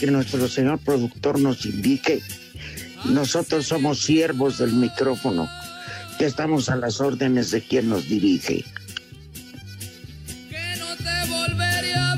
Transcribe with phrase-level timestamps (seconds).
[0.00, 2.22] Que nuestro señor productor nos indique,
[3.04, 5.46] nosotros somos siervos del micrófono,
[6.18, 8.64] que estamos a las órdenes de quien nos dirige.
[10.48, 12.16] que no te volvería a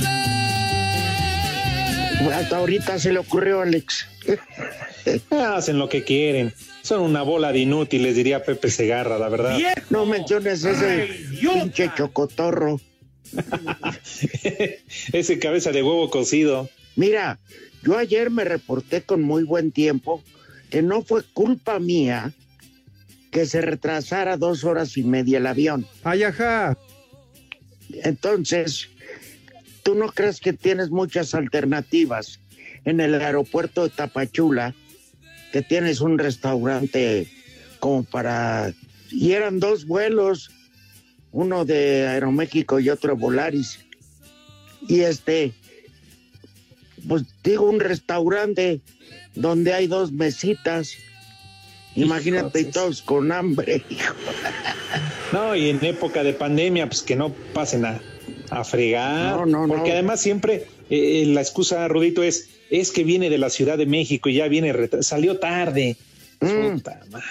[2.20, 2.32] ver.
[2.32, 4.06] Hasta ahorita se le ocurrió, Alex.
[5.30, 6.54] Hacen lo que quieren.
[6.82, 9.58] Son una bola de inútiles, diría Pepe Segarra, la verdad.
[9.90, 11.08] No menciones ese
[11.40, 12.80] pinche chocotorro.
[15.12, 16.68] Ese cabeza de huevo cocido.
[16.96, 17.38] Mira,
[17.82, 20.22] yo ayer me reporté con muy buen tiempo
[20.70, 22.32] que no fue culpa mía
[23.30, 25.86] que se retrasara dos horas y media el avión.
[26.04, 26.76] Ay, ajá.
[28.04, 28.88] Entonces,
[29.82, 32.40] ¿tú no crees que tienes muchas alternativas
[32.84, 34.74] en el aeropuerto de Tapachula?
[35.50, 37.26] Que tienes un restaurante
[37.80, 38.72] como para...
[39.10, 40.50] Y eran dos vuelos,
[41.32, 43.80] uno de Aeroméxico y otro Volaris.
[44.88, 45.52] Y este,
[47.06, 48.80] pues digo, un restaurante
[49.34, 50.94] donde hay dos mesitas.
[51.94, 53.84] Imagínate, y todos con hambre.
[53.90, 54.14] hijo.
[55.32, 58.00] No, y en época de pandemia, pues que no pasen a,
[58.50, 59.36] a fregar.
[59.36, 59.74] No, no, no.
[59.74, 63.86] Porque además siempre eh, la excusa, Rudito, es, es que viene de la Ciudad de
[63.86, 65.96] México y ya viene, salió tarde.
[66.40, 66.72] Mm.
[66.74, 67.26] Puta madre.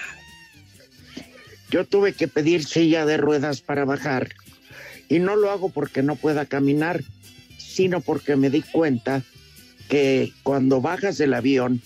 [1.70, 4.30] Yo tuve que pedir silla de ruedas para bajar.
[5.08, 7.02] Y no lo hago porque no pueda caminar,
[7.56, 9.22] sino porque me di cuenta
[9.92, 11.82] que cuando bajas del avión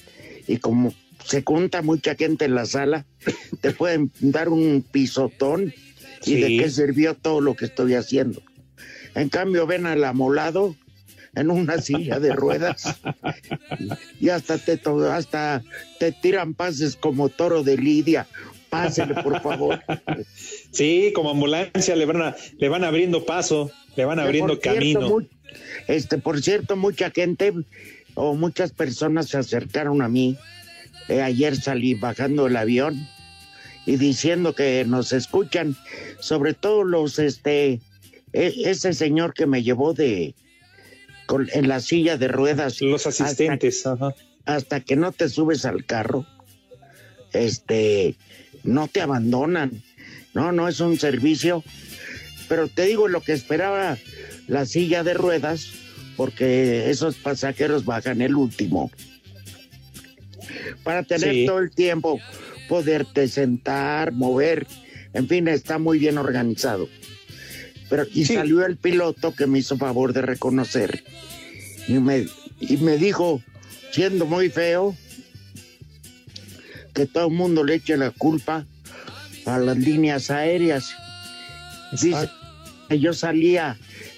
[0.46, 0.94] y como
[1.24, 3.04] se junta mucha gente en la sala,
[3.60, 5.74] te pueden dar un pisotón
[6.24, 8.40] y de qué sirvió todo lo que estoy haciendo.
[9.16, 10.76] En cambio, ven al amolado
[11.34, 12.94] en una silla de ruedas
[14.20, 14.80] y hasta te,
[15.10, 15.64] hasta
[15.98, 18.28] te tiran pases como toro de lidia.
[18.70, 19.80] Pásele, por favor.
[20.70, 25.18] Sí, como ambulancia le van, a- le van abriendo paso, le van abriendo cierto, camino.
[25.88, 27.52] este, por cierto, mucha gente
[28.16, 30.36] o muchas personas se acercaron a mí.
[31.08, 33.08] Eh, ayer salí bajando el avión
[33.86, 35.76] y diciendo que nos escuchan,
[36.18, 37.80] sobre todo los, este,
[38.32, 40.34] e- ese señor que me llevó de
[41.26, 42.80] con- en la silla de ruedas.
[42.80, 44.14] Los asistentes, ajá.
[44.46, 46.26] Hasta que no te subes al carro,
[47.32, 48.16] este,
[48.64, 49.82] no te abandonan.
[50.34, 51.62] No, no es un servicio.
[52.48, 53.98] Pero te digo lo que esperaba
[54.46, 55.68] la silla de ruedas,
[56.16, 58.90] porque esos pasajeros bajan el último.
[60.82, 61.46] Para tener Sí.
[61.46, 62.20] todo el tiempo,
[62.68, 64.66] poderte sentar, mover,
[65.12, 66.88] en fin, está muy bien organizado.
[67.88, 68.24] Pero Sí.
[68.24, 71.04] salió el piloto que me hizo favor de reconocer
[71.88, 72.26] y me,
[72.60, 73.42] y me dijo,
[73.92, 74.96] siendo muy feo,
[76.94, 78.66] que todo el mundo le eche la culpa
[79.44, 80.94] a las líneas aéreas.
[81.92, 82.28] Dice
[82.88, 83.76] que yo salía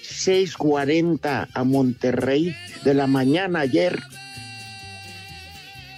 [0.09, 3.99] 6:40 a Monterrey de la mañana ayer.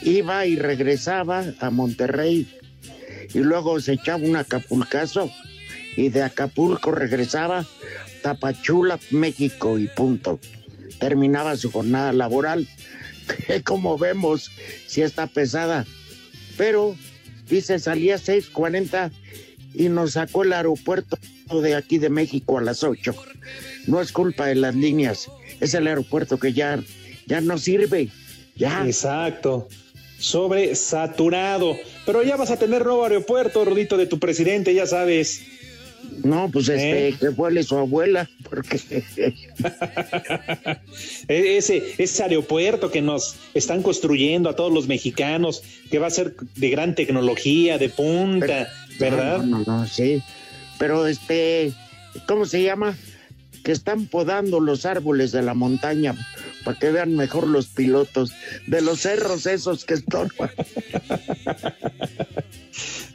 [0.03, 2.47] Iba y regresaba a Monterrey
[3.33, 5.31] y luego se echaba un acapulcazo
[5.95, 7.65] y de Acapulco regresaba
[8.21, 10.39] Tapachula, México y punto.
[10.99, 12.67] Terminaba su jornada laboral.
[13.47, 14.51] que Como vemos,
[14.87, 15.85] si está pesada.
[16.57, 16.95] Pero
[17.49, 19.11] dice salía 6:40
[19.73, 21.17] y nos sacó el aeropuerto
[21.61, 23.15] de aquí de México a las 8.
[23.87, 25.29] No es culpa de las líneas,
[25.59, 26.79] es el aeropuerto que ya,
[27.25, 28.09] ya no sirve.
[28.55, 28.85] Ya.
[28.85, 29.67] Exacto.
[30.17, 31.77] Sobresaturado.
[32.05, 35.41] Pero ya vas a tener nuevo aeropuerto, Rudito, de tu presidente, ya sabes.
[36.23, 37.15] No, pues este, ¿Eh?
[37.19, 38.77] que vuele su abuela, porque
[41.27, 46.11] E- ese, ese aeropuerto que nos están construyendo a todos los mexicanos, que va a
[46.11, 48.67] ser de gran tecnología, de punta,
[48.99, 49.39] ¿verdad?
[49.43, 50.21] No, no, no, sí.
[50.77, 51.73] Pero este,
[52.27, 52.97] ¿cómo se llama?
[53.63, 56.15] Que están podando los árboles de la montaña
[56.63, 58.33] para que vean mejor los pilotos
[58.67, 60.51] de los cerros esos que estorban.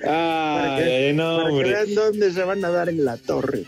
[0.05, 1.71] Ay, no, para que hombre.
[1.71, 3.65] vean dónde se van a dar en la torre.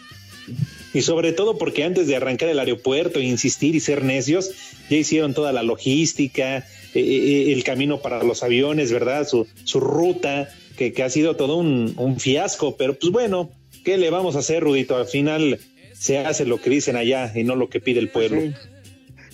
[0.94, 4.50] Y sobre todo porque antes de arrancar el aeropuerto, insistir y ser necios,
[4.88, 6.64] ya hicieron toda la logística, eh,
[6.94, 9.26] eh, el camino para los aviones, ¿verdad?
[9.26, 12.76] Su, su ruta, que, que ha sido todo un, un fiasco.
[12.76, 13.50] Pero pues bueno,
[13.84, 14.96] ¿qué le vamos a hacer, Rudito?
[14.96, 15.58] Al final
[15.98, 18.40] se hace lo que dicen allá y no lo que pide el pueblo.
[18.40, 18.52] Sí.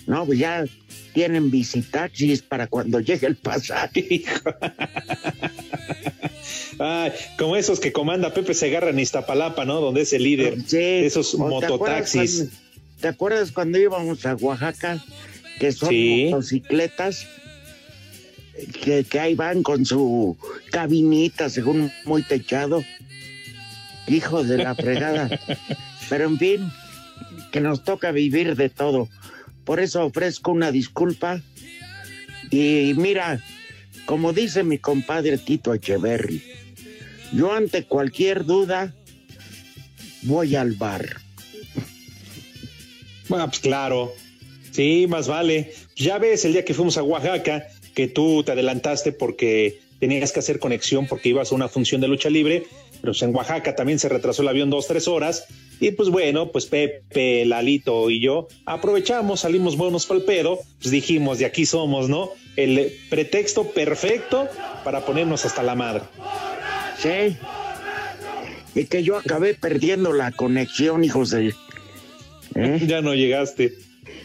[0.07, 0.65] No, pues ya
[1.13, 4.23] tienen visitaxis para cuando llegue el pasaje.
[6.79, 9.79] Ay, como esos que comanda Pepe Segarra en Iztapalapa, ¿no?
[9.81, 10.77] Donde es el líder Sí.
[10.79, 12.35] esos ¿O te acuerdas mototaxis.
[12.37, 12.55] cuando-
[13.01, 15.03] ¿Te acuerdas cuando íbamos a Oaxaca?
[15.59, 16.27] Que son Sí.
[16.31, 17.27] motocicletas
[18.83, 20.37] que, que ahí van con su
[20.71, 22.83] cabinita, según muy techado.
[24.07, 25.29] Hijo de la fregada.
[26.09, 26.71] Pero en fin,
[27.51, 29.09] que nos toca vivir de todo.
[29.63, 31.41] Por eso ofrezco una disculpa.
[32.51, 33.41] Y mira,
[34.05, 36.43] como dice mi compadre Tito Echeverry,
[37.33, 38.93] yo ante cualquier duda
[40.23, 41.17] voy al bar.
[43.31, 44.13] Ah, pues claro.
[44.71, 45.73] Sí, más vale.
[45.95, 50.39] Ya ves el día que fuimos a Oaxaca que tú te adelantaste porque tenías que
[50.39, 52.63] hacer conexión porque ibas a una función de lucha libre,
[53.01, 55.45] pero pues en Oaxaca también se retrasó el avión dos, tres horas.
[55.79, 60.91] Y pues bueno, pues Pepe, Lalito y yo aprovechamos, salimos buenos para el pedo, pues
[60.91, 62.29] dijimos, de aquí somos, ¿no?
[62.55, 64.47] El pretexto perfecto
[64.83, 66.03] para ponernos hasta la madre.
[66.97, 67.35] Sí.
[68.73, 71.53] Y que yo acabé perdiendo la conexión, hijos de...
[72.55, 72.81] ¿Eh?
[72.87, 73.73] Ya no llegaste.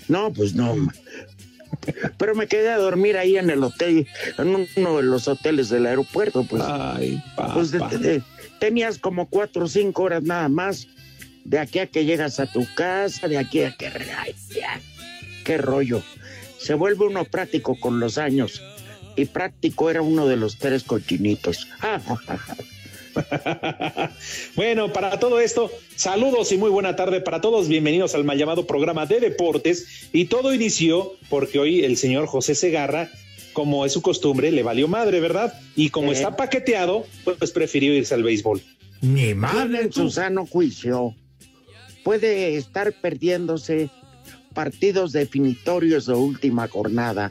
[0.08, 0.76] No, pues no.
[2.19, 4.06] Pero me quedé a dormir ahí en el hotel,
[4.38, 6.62] en uno de los hoteles del aeropuerto, pues.
[6.64, 7.55] Ay, papá.
[7.55, 8.23] pues de- de- de-
[8.58, 10.87] tenías como cuatro o cinco horas nada más.
[11.44, 13.87] De aquí a que llegas a tu casa, de aquí a que...
[13.87, 14.81] ay, ya,
[15.44, 16.02] qué rollo.
[16.58, 18.62] Se vuelve uno práctico con los años.
[19.16, 21.66] Y práctico era uno de los tres cochinitos.
[24.56, 27.69] bueno, para todo esto, saludos y muy buena tarde para todos.
[27.69, 30.08] Bienvenidos al mal llamado programa de deportes.
[30.12, 33.10] Y todo inició porque hoy el señor José Segarra,
[33.52, 35.54] como es su costumbre, le valió madre, ¿verdad?
[35.76, 36.19] Y como Sí.
[36.19, 38.62] está paqueteado, pues prefirió irse al béisbol.
[39.00, 41.14] Ni madre en su sano juicio
[42.05, 43.91] puede estar perdiéndose
[44.55, 47.31] partidos definitorios de última jornada.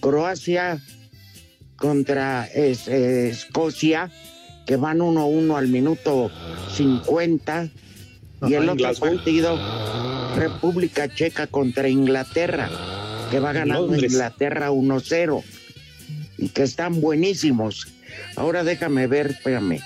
[0.00, 0.80] Croacia
[1.76, 4.10] contra es- eh, Escocia,
[4.66, 6.30] que van 1-1 al minuto
[6.74, 7.68] 50.
[8.48, 9.56] Y el otro partido,
[10.36, 12.68] República Checa contra Inglaterra,
[13.30, 14.12] que va ganando Londres.
[14.12, 15.44] Inglaterra 1-0.
[16.38, 17.86] Y que están buenísimos.
[18.34, 19.78] Ahora déjame ver, espérame.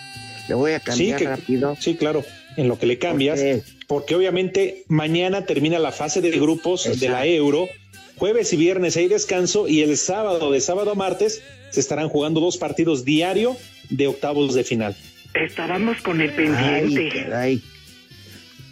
[0.49, 1.76] Le voy a cambiar que- rápido.
[1.79, 2.25] Sí, claro,
[2.56, 7.08] en lo que le cambias, Porque- porque obviamente mañana termina la fase de grupos de
[7.08, 7.26] la.
[7.26, 7.68] Euro.
[8.16, 12.40] Jueves y viernes hay descanso y el sábado, de sábado a martes, se estarán jugando
[12.40, 13.56] dos partidos diario
[13.90, 14.96] de octavos de final.
[15.34, 17.22] Estábamos con el Ay, pendiente.
[17.24, 17.62] caray.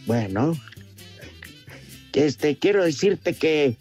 [0.07, 0.59] Bueno,
[2.15, 3.77] este, quiero decirte que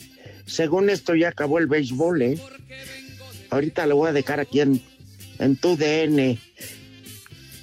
[0.46, 2.40] según esto ya acabó el béisbol, ¿eh?
[3.50, 4.82] Ahorita lo voy a dejar aquí en,
[5.40, 6.38] en tu DN.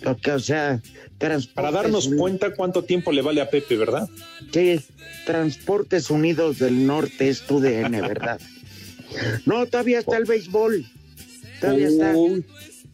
[0.03, 0.81] Lo que, o sea,
[1.21, 4.09] Transportes Para darnos Unidos- cuenta cuánto tiempo le vale a Pepe, ¿verdad?
[4.53, 4.81] Sí,
[5.27, 8.41] Transportes Unidos del Norte es tu DN, ¿verdad?
[9.45, 10.87] No, todavía está el béisbol.
[11.61, 12.15] Todavía está.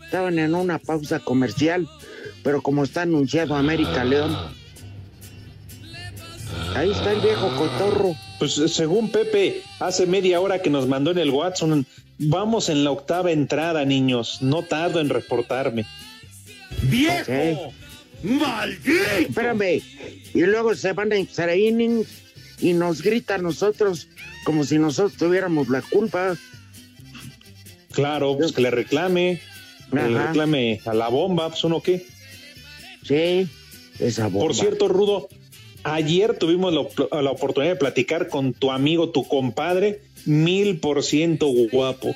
[0.05, 1.89] Estaban en una pausa comercial,
[2.43, 4.37] pero como está anunciado América León,
[6.75, 8.17] ahí está el viejo cotorro.
[8.39, 11.85] Pues según Pepe, hace media hora que nos mandó en el WhatsApp,
[12.19, 14.43] vamos en la octava entrada, niños.
[14.43, 15.87] No tardo en reportarme.
[16.83, 17.73] ¡Viejo!
[18.27, 18.93] ¡Maldito!
[19.21, 19.83] Espérame,
[20.35, 22.09] y luego se van a extra innings
[22.61, 24.09] y nos grita a nosotros
[24.45, 26.37] como si nosotros tuviéramos la culpa.
[27.93, 29.41] Claro, pues que le reclame,
[29.91, 30.27] que le Ajá.
[30.29, 32.05] reclame a la bomba, pues uno qué.
[33.05, 33.49] Sí,
[34.01, 34.41] esa bomba.
[34.41, 35.29] Por cierto, Rudo,
[35.85, 41.47] ayer tuvimos la, la oportunidad de platicar con tu amigo, tu compadre, mil por ciento
[41.71, 42.15] guapo.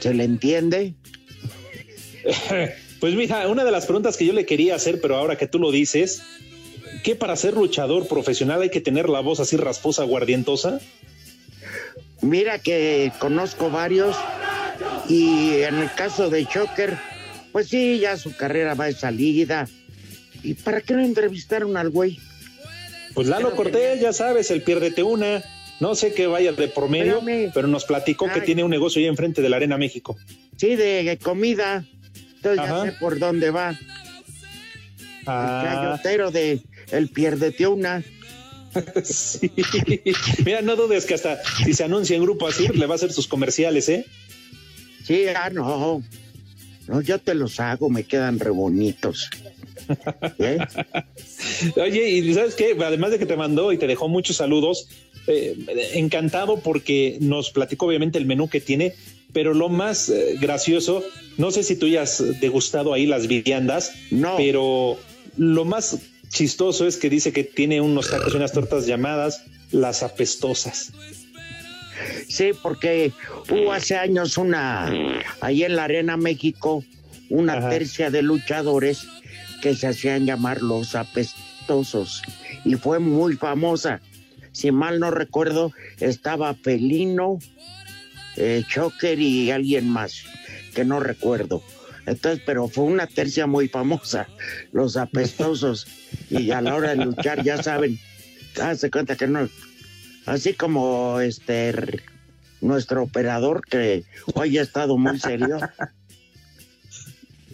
[0.00, 0.94] ¿Se le entiende?
[3.00, 5.58] Pues mira, una de las preguntas que yo le quería hacer, pero ahora que tú
[5.58, 6.22] lo dices,
[7.02, 10.80] ¿qué para ser luchador profesional hay que tener la voz así rasposa, guardientosa?
[12.20, 14.14] Mira que conozco varios
[15.08, 16.98] y en el caso de Choker,
[17.52, 19.66] pues sí, ya su carrera va de salida.
[20.42, 22.18] ¿Y para qué no entrevistaron al güey?
[23.14, 25.42] Pues Lalo Pero Cortés, ya sabes, el piérdete una.
[25.80, 27.50] No sé qué vaya de por medio, Espérame.
[27.54, 30.16] pero nos platicó que tiene un negocio ahí enfrente de la Arena México.
[30.58, 31.86] Sí, de comida.
[32.40, 32.86] Entonces Ajá.
[32.86, 33.78] ya sé por dónde va.
[35.26, 38.02] Ah, Chayotero de El Pierdete una.
[39.04, 39.52] sí.
[40.42, 43.12] Mira, no dudes que hasta si se anuncia en grupo así, le va a hacer
[43.12, 44.06] sus comerciales, ¿eh?
[45.04, 46.02] Sí, ah, no.
[46.86, 49.28] No, yo te los hago, me quedan re bonitos.
[50.38, 50.58] ¿Eh?
[51.76, 52.74] Oye, y ¿sabes qué?
[52.82, 54.88] Además de que te mandó y te dejó muchos saludos,
[55.26, 55.56] eh,
[55.92, 58.94] encantado porque nos platicó obviamente el menú que tiene,
[59.32, 61.02] pero lo más eh, gracioso,
[61.38, 64.36] no sé si tú ya has degustado ahí las viandas, No.
[64.36, 64.98] pero
[65.36, 70.02] lo más chistoso es que dice que tiene unos tacos y unas tortas llamadas las
[70.02, 70.92] apestosas.
[72.28, 73.12] Sí, porque
[73.50, 74.92] hubo hace años una,
[75.40, 76.84] ahí en la Arena México,
[77.28, 77.70] una Ajá.
[77.70, 79.06] tercia de luchadores
[79.62, 82.22] que se hacían llamar los apestosos
[82.64, 84.00] y fue muy famosa.
[84.52, 87.38] Si mal no recuerdo, estaba Pelino,
[88.40, 88.64] eh,
[89.18, 90.24] y alguien más,
[90.74, 91.62] que no recuerdo.
[92.06, 94.28] Entonces, pero fue una tercia muy famosa,
[94.72, 95.86] los apestosos.
[96.30, 97.98] Y a la hora de luchar, ya saben,
[98.60, 99.48] hace cuenta que no,
[100.26, 102.02] así como este
[102.60, 104.04] nuestro operador que
[104.34, 105.58] hoy ha estado muy serio.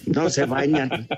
[0.06, 1.08] No se bañan.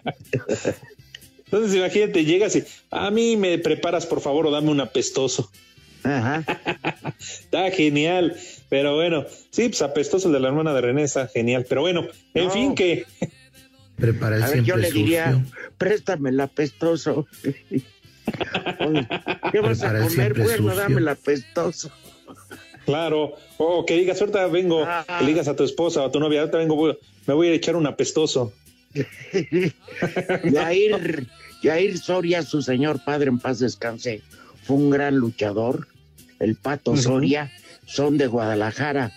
[1.44, 5.50] Entonces, imagínate, llegas y a mí me preparas, por favor, o dame un apestoso.
[6.04, 6.44] Ajá.
[7.18, 8.36] Está genial.
[8.68, 11.66] Pero bueno, sí, pues apestoso el de la hermana de René está genial.
[11.68, 12.50] Pero bueno, en No.
[12.50, 13.04] fin, que
[13.96, 15.46] Prepara el A ver, yo le diría, sucio.
[15.76, 17.26] préstame el apestoso.
[18.80, 19.08] Oye,
[19.50, 20.34] ¿Qué vas a Prepara comer?
[20.34, 20.74] Bueno, sucio.
[20.76, 21.90] dame el apestoso.
[22.86, 25.04] Claro, o que digas, ahorita vengo, Ah.
[25.18, 27.48] que le digas a tu esposa o a tu novia, ahorita vengo, voy- me voy
[27.48, 28.52] a echar un apestoso.
[30.44, 31.26] Yair,
[31.62, 34.22] Yair Soria, su señor padre en paz descanse,
[34.68, 35.88] fue un gran luchador.
[36.38, 36.94] El Pato.
[36.94, 37.50] Soria,
[37.86, 39.10] son de Guadalajara.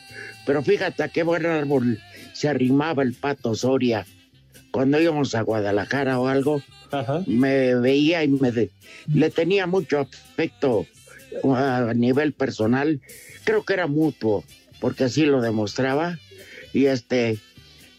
[0.46, 2.00] Pero fíjate a qué buen árbol
[2.34, 4.06] se arrimaba el Pato Soria.
[4.72, 7.22] Cuando íbamos a Guadalajara o algo, Ajá.
[7.28, 8.72] me veía y me de-
[9.14, 10.88] le tenía mucho afecto
[11.44, 13.02] a nivel personal.
[13.44, 14.46] Creo que era mutuo,
[14.80, 16.18] porque así lo demostraba.
[16.74, 17.40] Y este,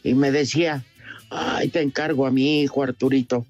[0.03, 0.85] y me decía,
[1.29, 3.45] ay, te encargo a mi hijo Arturito,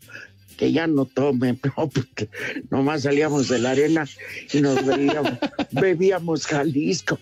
[0.57, 2.29] que ya no tome, no, porque
[2.71, 4.07] nomás salíamos de la arena
[4.53, 5.33] y nos veíamos,
[5.71, 7.19] bebíamos Jalisco.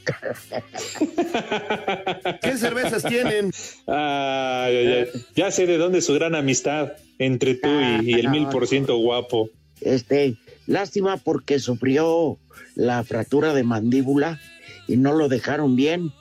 [2.42, 3.52] ¿Qué cervezas tienen?
[3.86, 5.06] Ay, ay, ay.
[5.34, 8.46] Ya sé de dónde es su gran amistad entre tú y, y el Ah, mil
[8.48, 9.50] por ciento guapo.
[9.80, 12.38] Este, lástima porque sufrió
[12.74, 14.40] la fractura de mandíbula
[14.86, 16.12] y no lo dejaron bien.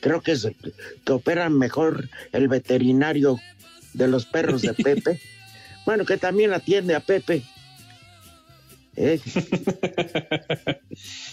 [0.00, 0.56] Creo que, se,
[1.04, 3.38] que operan mejor el veterinario
[3.94, 5.20] de los perros de Pepe.
[5.86, 7.42] Bueno, que también atiende a Pepe.
[8.96, 9.18] Eh,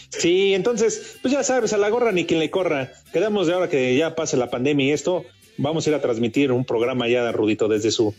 [0.10, 2.92] Sí, entonces, pues ya sabes, a la gorra ni quien le corra.
[3.14, 5.24] Quedamos de ahora que ya pase la pandemia y esto,
[5.58, 8.16] vamos a ir a transmitir un programa ya, Rudito, desde su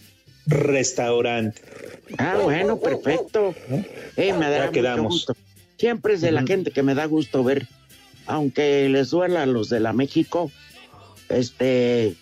[0.47, 1.61] restaurante.
[2.19, 3.55] Ah, bueno, perfecto.
[4.17, 5.13] Eh, me Ya quedamos.
[5.13, 5.37] gusto.
[5.79, 7.67] Siempre es de la gente que me da gusto ver,
[8.27, 10.51] aunque les duela a los de la México,
[11.29, 12.15] este,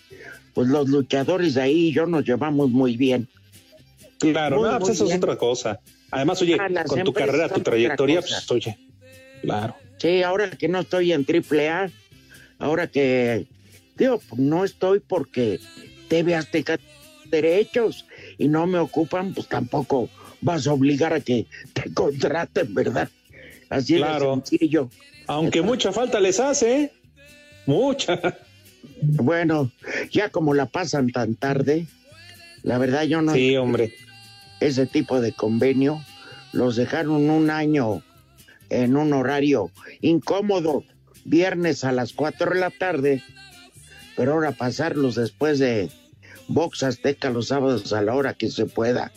[0.53, 3.27] pues los luchadores de ahí y yo nos llevamos muy bien.
[4.19, 5.17] Claro, Muy, no, pues eso bien.
[5.17, 5.79] es otra cosa.
[6.11, 8.77] Además, oye, Ah, con tu carrera, tu trayectoria, pues oye,
[9.41, 9.75] claro.
[9.97, 11.89] Sí, ahora que no estoy en triple A,
[12.57, 13.47] ahora que,
[13.97, 15.59] digo, pues, no estoy porque
[16.09, 16.79] TV Azteca
[17.29, 18.05] derechos
[18.37, 20.09] y no me ocupan, pues tampoco
[20.41, 23.09] vas a obligar a que te contraten, ¿verdad?
[23.69, 24.35] Así Claro.
[24.35, 24.89] de sencillo.
[25.27, 26.91] Aunque mucha falta les hace, ¿eh?
[27.65, 28.19] mucha.
[29.01, 29.71] Bueno,
[30.11, 31.85] ya como la pasan tan tarde,
[32.63, 33.93] la verdad yo no Sí, hombre.
[34.59, 36.03] Ese tipo de convenio,
[36.51, 38.03] los dejaron un año
[38.69, 40.83] en un horario incómodo,
[41.25, 43.23] viernes a las 4 de la tarde,
[44.15, 45.89] pero ahora pasarlos después de
[46.47, 49.11] Box Azteca los sábados a la hora que se pueda.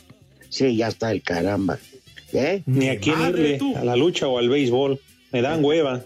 [0.48, 1.78] Sí, ya está el caramba.
[2.32, 2.62] ¿Eh?
[2.66, 3.76] Ni a quién irle, tú.
[3.76, 5.00] a la lucha o al béisbol.
[5.32, 6.02] Me dan hueva.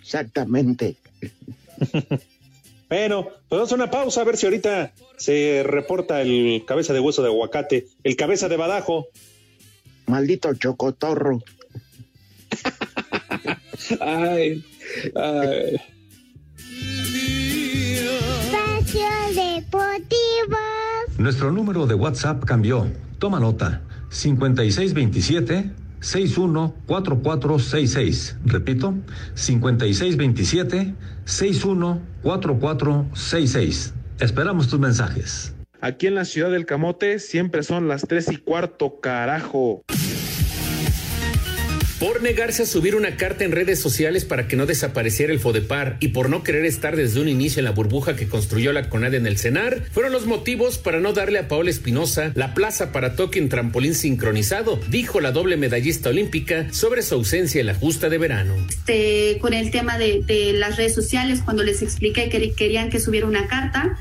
[0.00, 0.96] Exactamente.
[2.92, 7.00] Bueno, pues vamos a una pausa a ver si ahorita se reporta el cabeza de
[7.00, 9.06] hueso de aguacate, el cabeza de badajo.
[10.04, 11.38] Maldito chocotorro.
[14.00, 14.62] Ay,
[15.16, 15.80] ay.
[18.42, 20.58] Espacio Deportivo.
[21.16, 22.92] Nuestro número de WhatsApp cambió.
[23.18, 23.80] Toma nota.
[24.10, 28.36] 5627 614466.
[28.44, 28.94] Repito,
[29.34, 30.94] 5627
[31.24, 33.94] 614466.
[34.20, 35.54] Esperamos tus mensajes.
[35.80, 39.82] Aquí en la ciudad del Camote siempre son las tres y cuarto, carajo.
[42.02, 45.98] Por negarse a subir una carta en redes sociales para que no desapareciera el Fodepar
[46.00, 49.14] y por no querer estar desde un inicio en la burbuja que construyó la CONAD
[49.14, 53.14] en el CENAR, fueron los motivos para no darle a Paola Espinosa la plaza para
[53.14, 58.08] toque en trampolín sincronizado, dijo la doble medallista olímpica sobre su ausencia en la justa
[58.08, 58.56] de verano.
[58.68, 62.98] Este, con el tema de, de las redes sociales, cuando les expliqué que querían que
[62.98, 63.96] subiera una carta,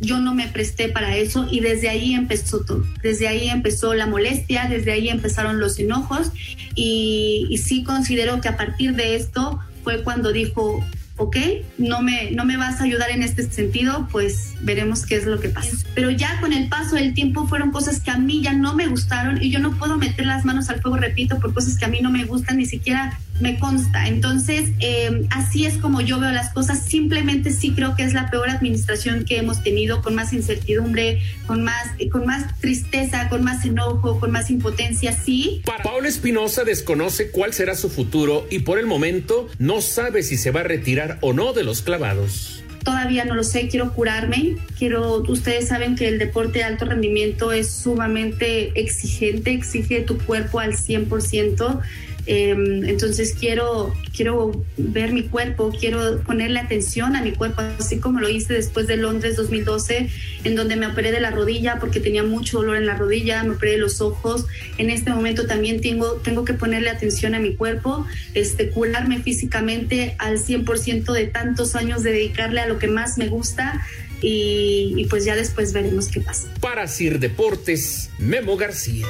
[0.00, 2.84] yo no me presté para eso y desde ahí empezó todo.
[3.02, 6.30] Desde ahí empezó la molestia, desde ahí empezaron los enojos
[6.74, 10.84] y, y sí considero que a partir de esto fue cuando dijo,
[11.18, 11.36] ok,
[11.78, 15.40] no me, no me vas a ayudar en este sentido, pues veremos qué es lo
[15.40, 15.76] que pasa.
[15.94, 18.86] Pero ya con el paso del tiempo fueron cosas que a mí ya no me
[18.86, 21.88] gustaron y yo no puedo meter las manos al fuego, repito, por cosas que a
[21.88, 24.08] mí no me gustan, ni siquiera me consta.
[24.08, 26.84] Entonces, eh, así es como yo veo las cosas.
[26.84, 31.62] Simplemente sí creo que es la peor administración que hemos tenido, con más incertidumbre, con
[31.62, 35.62] más, con más tristeza, con más enojo, con más impotencia, sí.
[35.82, 40.50] Paula Espinosa desconoce cuál será su futuro y por el momento no sabe si se
[40.50, 42.62] va a retirar o no de los clavados.
[42.84, 47.52] Todavía no lo sé, quiero curarme, quiero, ustedes saben que el deporte de alto rendimiento
[47.52, 51.82] es sumamente exigente, exige tu cuerpo al 100%.
[52.30, 58.20] Em, entonces quiero, quiero ver mi cuerpo, quiero ponerle atención a mi cuerpo, así como
[58.20, 60.10] lo hice después de Londres 2012,
[60.44, 63.52] en donde me operé de la rodilla porque tenía mucho dolor en la rodilla, me
[63.52, 64.44] operé de los ojos.
[64.76, 70.14] En este momento también tengo, tengo que ponerle atención a mi cuerpo, este, curarme físicamente
[70.18, 73.86] al 100% de tantos años de dedicarle a lo que más me gusta.
[74.20, 76.52] Y, pues ya después veremos qué pasa.
[76.60, 79.06] Para Sir Deportes, Memo García.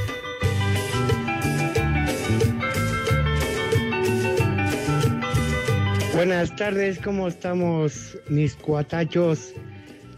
[6.18, 9.54] Buenas tardes, ¿cómo estamos mis cuatachos?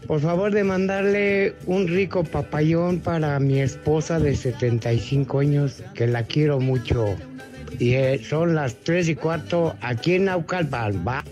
[0.07, 6.23] Por favor de mandarle un rico papayón para mi esposa de 75 años, que la
[6.23, 7.15] quiero mucho.
[7.77, 11.23] Y eh, son las 3 y cuarto aquí en Naucalpan, ¿va?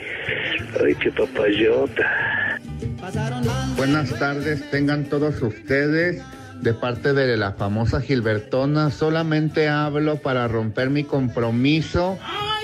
[0.86, 2.60] Ay, qué papayota.
[3.76, 6.22] Buenas tardes, tengan todos ustedes.
[6.62, 12.20] De parte de la famosa Gilbertona, solamente hablo para romper mi compromiso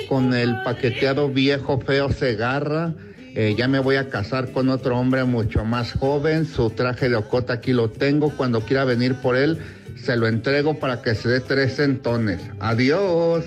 [0.08, 2.94] con el paqueteado viejo feo Segarra.
[3.36, 6.46] Eh, ya me voy a casar con otro hombre mucho más joven.
[6.46, 8.30] Su traje de ocota aquí lo tengo.
[8.30, 9.60] Cuando quiera venir por él,
[9.98, 12.41] se lo entrego para que se dé tres centones.
[12.60, 13.44] Adiós.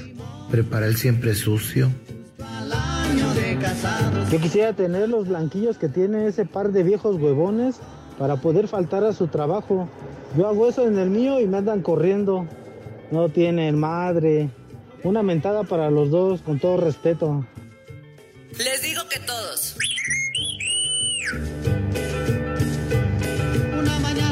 [0.50, 1.90] Prepara el siempre sucio.
[4.30, 7.76] Yo quisiera tener los blanquillos que tiene ese par de viejos huevones
[8.18, 9.88] para poder faltar a su trabajo.
[10.36, 12.46] Yo hago eso en el mío y me andan corriendo.
[13.10, 14.50] No tienen madre.
[15.04, 17.46] Una mentada para los dos, con todo respeto.
[18.58, 19.76] Les digo que todos.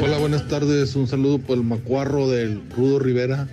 [0.01, 0.95] Hola, buenas tardes.
[0.95, 3.47] Un saludo por el macuarro del Rudo Rivera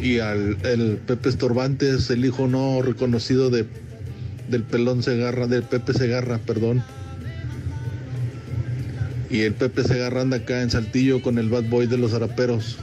[0.00, 3.66] y al el Pepe Estorbantes, el hijo no reconocido de
[4.48, 6.82] del pelón Segarra, del Pepe Segarra, perdón.
[9.30, 12.78] Y el Pepe Segarra anda acá en Saltillo con el Bad Boy de los Araperos.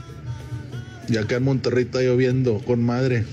[1.09, 3.23] Y acá en Monterrey está lloviendo con madre.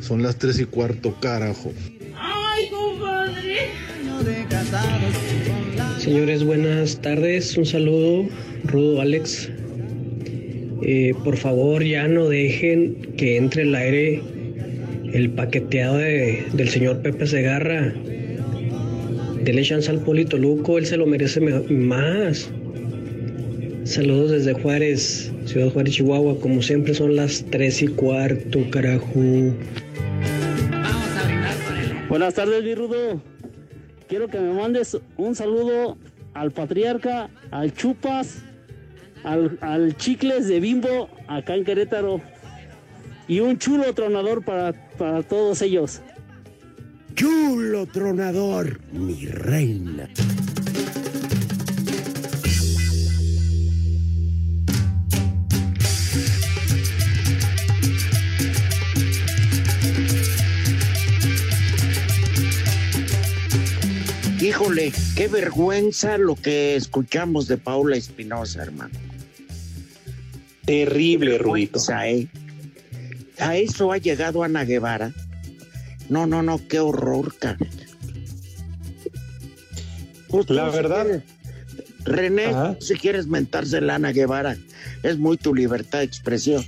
[0.00, 1.72] Son las tres y cuarto, carajo.
[2.16, 3.70] ¡Ay, compadre!
[5.98, 7.56] Señores, buenas tardes.
[7.56, 8.28] Un saludo,
[8.64, 9.48] Rudo Alex.
[10.82, 14.22] Eh, por favor, ya no dejen que entre el aire
[15.12, 17.94] el paqueteado de, del señor Pepe Segarra.
[19.44, 22.50] Dele chance al Polito Luco, él se lo merece más.
[23.86, 26.40] Saludos desde Juárez, Ciudad Juárez, Chihuahua.
[26.40, 29.06] Como siempre son las tres y cuarto, carajo.
[32.08, 33.22] Buenas tardes, mi Rudo.
[34.08, 35.96] Quiero que me mandes un saludo
[36.34, 38.42] al patriarca, al Chupas,
[39.22, 42.20] al, al Chicles de Bimbo, acá en Querétaro.
[43.28, 46.00] Y un chulo tronador para, para todos ellos.
[47.14, 50.10] Chulo tronador, mi reina.
[64.56, 68.94] Híjole, qué vergüenza lo que escuchamos de Paula Espinosa, hermano.
[70.64, 71.78] Terrible, Rudito.
[72.02, 72.26] ¿eh?
[73.38, 75.12] A eso ha llegado Ana Guevara.
[76.08, 77.68] No, no, no, qué horror, cabrón.
[80.28, 81.22] Pues, La verdad.
[82.06, 82.76] René, Ajá.
[82.80, 84.56] si quieres mentarse la Ana Guevara,
[85.02, 86.64] es muy tu libertad de expresión.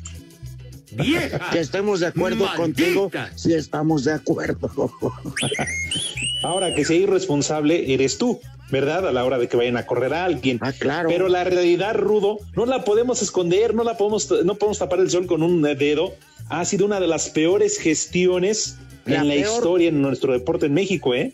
[0.93, 1.51] ¡Vieja!
[1.51, 2.57] Que estemos de acuerdo ¡Maldita!
[2.57, 4.71] contigo, si estamos de acuerdo.
[6.43, 9.09] Ahora que sea irresponsable eres tú, ¿verdad?
[9.09, 10.59] A la hora de que vayan a correr a alguien.
[10.61, 11.09] Ah, claro.
[11.09, 15.11] Pero la realidad, Rudo, no la podemos esconder, no la podemos, no podemos tapar el
[15.11, 16.15] sol con un dedo.
[16.49, 19.55] Ha sido una de las peores gestiones La en la peor.
[19.57, 21.33] historia en nuestro deporte en México, ¿eh?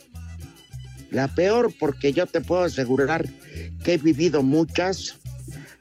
[1.11, 3.29] La peor, porque yo te puedo asegurar
[3.85, 5.17] que he vivido muchas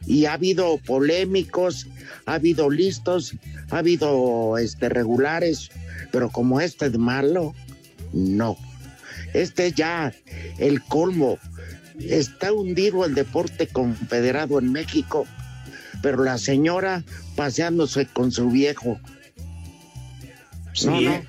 [0.05, 1.87] y ha habido polémicos,
[2.25, 3.33] ha habido listos,
[3.73, 5.69] ha habido este regulares,
[6.11, 7.53] pero como este de malo,
[8.11, 8.57] no.
[9.33, 10.13] Este es ya
[10.59, 11.39] el colmo.
[11.99, 15.25] Está hundido el deporte confederado en México,
[16.01, 17.03] pero la señora
[17.35, 18.99] paseándose con su viejo.
[20.85, 21.21] No, no.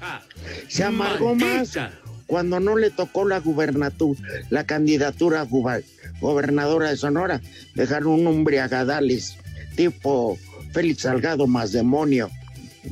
[0.68, 1.78] Se amargó más
[2.26, 5.80] cuando no le tocó la gubernatura, la candidatura a
[6.20, 7.40] gobernadora de Sonora.
[7.74, 9.36] Dejaron un hombre a Gadales,
[9.76, 10.38] tipo
[10.74, 12.28] Félix Salgado más demonio.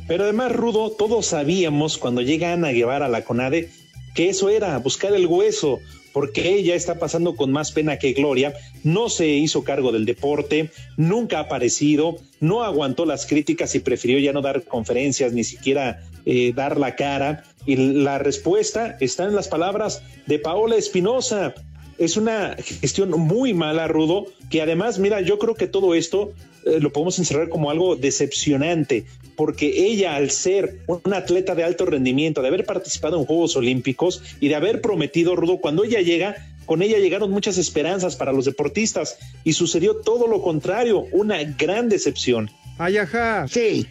[0.09, 3.69] Pero además, Rudo, todos sabíamos cuando llega Ana Guevara a la CONADE
[4.15, 5.81] que eso era buscar el hueso,
[6.13, 8.53] porque ella está pasando con más pena que gloria,
[8.85, 14.19] no se hizo cargo del deporte, nunca ha aparecido, no aguantó las críticas y prefirió
[14.19, 17.45] ya no dar conferencias, ni siquiera eh, dar la cara.
[17.65, 21.55] Y la respuesta está en las palabras de Paola Espinosa.
[21.99, 26.33] Es una gestión muy mala, Rudo, que además, mira, yo creo que todo esto
[26.65, 29.05] eh, lo podemos encerrar como algo decepcionante,
[29.37, 34.23] porque ella, al ser una atleta de alto rendimiento, de haber participado en Juegos Olímpicos
[34.41, 38.45] y de haber prometido, Rudo, cuando ella llega, con ella llegaron muchas esperanzas para los
[38.45, 42.51] deportistas y sucedió todo lo contrario, una gran decepción.
[42.79, 43.47] Ay, ajá.
[43.49, 43.87] Sí,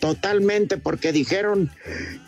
[0.00, 1.70] totalmente, porque dijeron,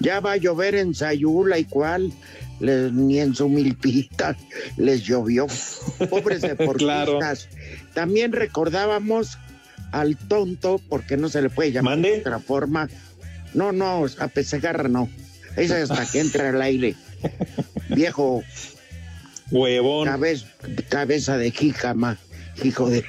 [0.01, 2.13] ya va a llover en Sayula y cuál,
[2.61, 4.37] le- ni en su milpita
[4.77, 5.47] les llovió.
[6.11, 7.49] Pobres deportistas.
[7.95, 9.39] También recordábamos
[9.93, 12.89] al tonto, porque no se le puede llamar de otra forma.
[13.55, 15.09] No, no, a Pesegarra no.
[15.57, 16.95] Esa es hasta que entra al aire.
[17.89, 18.43] Viejo.
[19.51, 20.07] Huevón.
[20.91, 22.19] cabeza de jícama,
[22.63, 23.03] hijo de.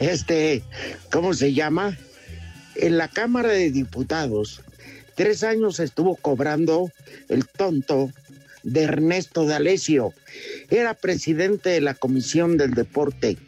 [0.00, 0.62] este,
[1.12, 1.96] ¿cómo se llama?
[2.76, 4.62] En la Cámara de Diputados,
[5.16, 6.92] tres años estuvo cobrando
[7.28, 8.12] el tonto
[8.62, 10.12] de Ernesto D'Alessio.
[10.70, 13.38] Era presidente de la Comisión del Deporte.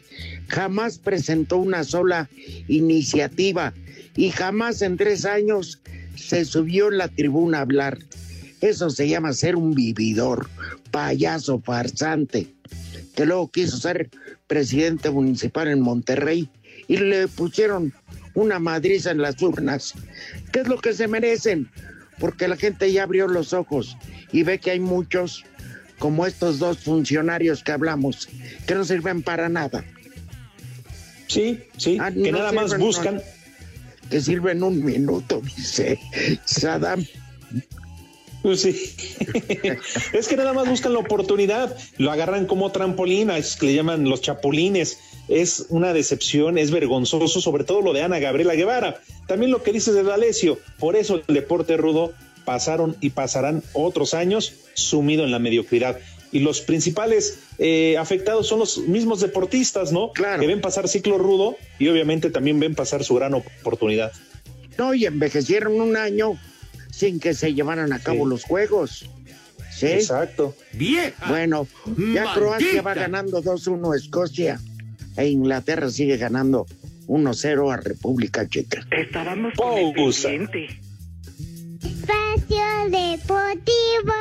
[0.47, 2.29] Jamás presentó una sola
[2.67, 3.73] iniciativa
[4.15, 5.79] y jamás en tres años
[6.15, 7.99] se subió en la tribuna a hablar.
[8.61, 10.49] Eso se llama ser un vividor,
[10.91, 12.47] payaso, farsante,
[13.15, 14.09] que luego quiso ser
[14.47, 16.49] presidente municipal en Monterrey
[16.87, 17.93] y le pusieron
[18.39, 19.93] una madriza en las urnas.
[20.51, 21.69] ¿Qué es lo que se merecen?
[22.19, 23.97] Porque la gente ya abrió los ojos
[24.31, 25.45] y ve que hay muchos,
[25.97, 28.27] como estos dos funcionarios que hablamos,
[28.67, 29.83] que no sirven para nada.
[31.27, 33.15] Sí, sí, que nada más buscan.
[33.15, 33.21] no,
[34.09, 35.99] que sirven un minuto, dice
[36.45, 37.05] Saddam.
[38.41, 38.95] Pues sí.
[40.13, 43.75] es que nada más buscan la oportunidad, lo agarran como trampolín, a esos que le
[43.75, 44.97] llaman los chapulines.
[45.29, 48.99] Es una decepción, es vergonzoso, sobre todo lo de Ana Gabriela Guevara.
[49.27, 52.13] También lo que dices de D'Alessio, por eso el deporte rudo
[52.45, 55.99] pasaron y pasarán otros años sumido en la mediocridad.
[56.31, 60.11] Y los principales eh, afectados son los mismos deportistas, ¿no?
[60.13, 60.41] Claro.
[60.41, 64.11] Que ven pasar ciclo rudo y obviamente también ven pasar su gran oportunidad.
[64.77, 66.39] No, y envejecieron un año
[66.91, 68.29] sin que se llevaran a cabo Sí.
[68.29, 69.05] los juegos.
[69.71, 69.87] ¿Sí?
[69.87, 70.55] Exacto.
[70.73, 71.13] Bien.
[71.27, 72.33] Bueno, ya Maldita.
[72.33, 74.59] Croacia va ganando 2-1 a Escocia
[75.19, 76.65] e Inglaterra sigue ganando
[77.07, 78.85] 1-0 a República Checa.
[78.91, 80.29] Estábamos Pausa.
[81.81, 84.13] Espacio Deportivo.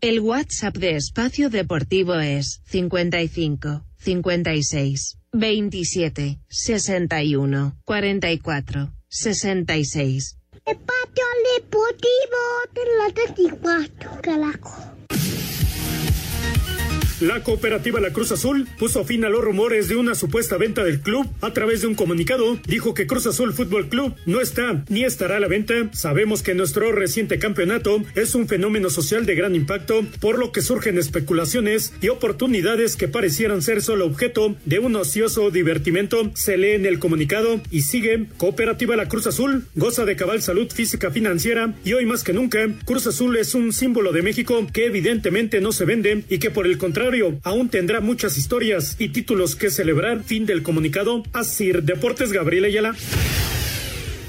[0.00, 10.36] El WhatsApp de Espacio Deportivo es 55 56 27 61 44 66.
[10.64, 11.24] Espacio
[11.56, 12.42] Deportivo
[12.74, 14.97] de la 34, carajo.
[17.20, 21.00] La cooperativa La Cruz Azul puso fin a los rumores de una supuesta venta del
[21.00, 21.28] club.
[21.40, 25.38] A través de un comunicado, dijo que Cruz Azul Fútbol Club no está ni estará
[25.38, 25.74] a la venta.
[25.92, 30.62] Sabemos que nuestro reciente campeonato es un fenómeno social de gran impacto, por lo que
[30.62, 36.30] surgen especulaciones y oportunidades que parecieran ser solo objeto de un ocioso divertimento.
[36.34, 38.26] Se lee en el comunicado y sigue.
[38.36, 42.60] Cooperativa La Cruz Azul goza de cabal salud física financiera y hoy más que nunca,
[42.84, 46.66] Cruz Azul es un símbolo de México que evidentemente no se vende y que por
[46.66, 47.07] el contrario
[47.42, 50.22] aún tendrá muchas historias y títulos que celebrar.
[50.24, 51.22] Fin del comunicado.
[51.32, 52.94] Asir Deportes Gabriel Ayala.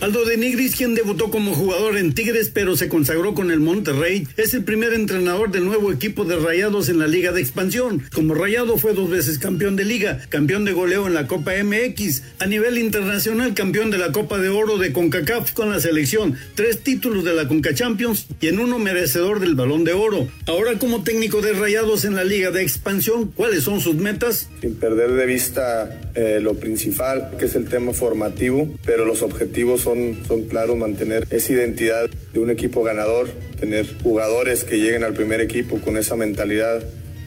[0.02, 4.26] Aldo de Nigris, quien debutó como jugador en Tigres pero se consagró con el Monterrey,
[4.38, 8.04] es el primer entrenador del nuevo equipo de Rayados en la Liga de Expansión.
[8.14, 12.24] Como Rayado fue dos veces campeón de liga, campeón de goleo en la Copa MX,
[12.40, 16.80] a nivel internacional campeón de la Copa de Oro de CONCACAF con la selección, tres
[16.80, 20.30] títulos de la CONCA Champions y en uno merecedor del Balón de Oro.
[20.48, 24.50] Ahora como técnico de Rayados en la Liga de Expansión, ¿cuáles son sus metas?
[24.62, 29.89] Sin perder de vista eh, lo principal, que es el tema formativo, pero los objetivos
[29.90, 33.28] son, son claros, mantener esa identidad de un equipo ganador,
[33.60, 36.84] tener jugadores que lleguen al primer equipo con esa mentalidad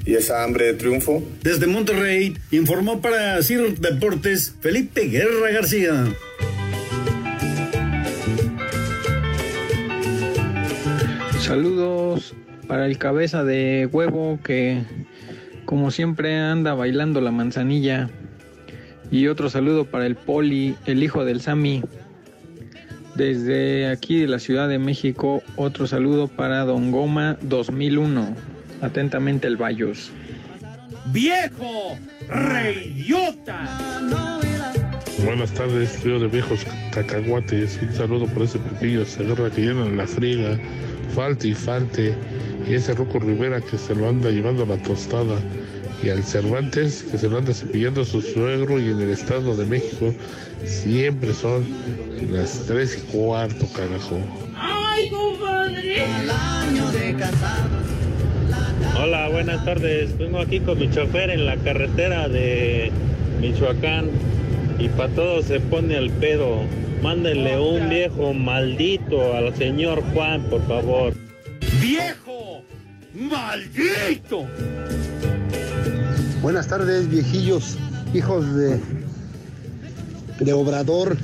[0.06, 1.24] y esa hambre de triunfo.
[1.42, 6.06] Desde Monterrey informó para Ciro Deportes Felipe Guerra García.
[11.40, 12.34] Saludos
[12.68, 14.82] para el cabeza de huevo que
[15.64, 18.08] como siempre anda bailando la manzanilla.
[19.10, 21.82] Y otro saludo para el Poli, el hijo del Sami.
[23.14, 28.34] Desde aquí de la Ciudad de México, otro saludo para Don Goma 2001.
[28.80, 30.10] Atentamente el Bayos.
[31.12, 31.98] ¡Viejo!
[32.28, 33.68] ¡Reyota!
[35.24, 37.78] Buenas tardes, trío de viejos cacahuates.
[37.82, 40.58] Un saludo por ese pepillo Segarra que llenan la friga.
[41.14, 42.14] Falte y falte.
[42.66, 45.36] Y ese Rocco Rivera que se lo anda llevando a la tostada.
[46.02, 48.80] Y al Cervantes que se lo anda cepillando a su suegro.
[48.80, 50.12] Y en el Estado de México
[50.64, 51.64] siempre son
[52.30, 54.18] las tres y cuarto, carajo.
[54.56, 56.02] ¡Ay, compadre!
[59.00, 60.16] Hola, buenas tardes.
[60.18, 62.90] Vengo aquí con mi chofer en la carretera de
[63.40, 64.10] Michoacán
[64.78, 66.62] y para todo se pone al pedo.
[67.02, 71.14] Mándenle un viejo maldito al señor Juan, por favor.
[71.80, 72.62] ¡Viejo!
[73.14, 74.46] ¡Maldito!
[76.42, 77.76] Buenas tardes, viejillos,
[78.14, 78.80] hijos de,
[80.40, 81.16] de Obrador.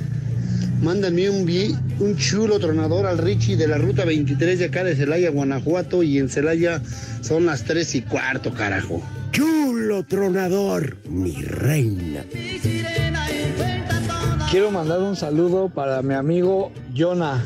[0.81, 4.95] Mándenme un, vi- un chulo tronador al Richie de la ruta 23 de acá de
[4.95, 6.03] Celaya, Guanajuato.
[6.03, 6.81] Y en Celaya
[7.21, 9.01] son las 3 y cuarto, carajo.
[9.31, 12.23] Chulo tronador, mi reina.
[14.49, 17.43] Quiero mandar un saludo para mi amigo Jonah,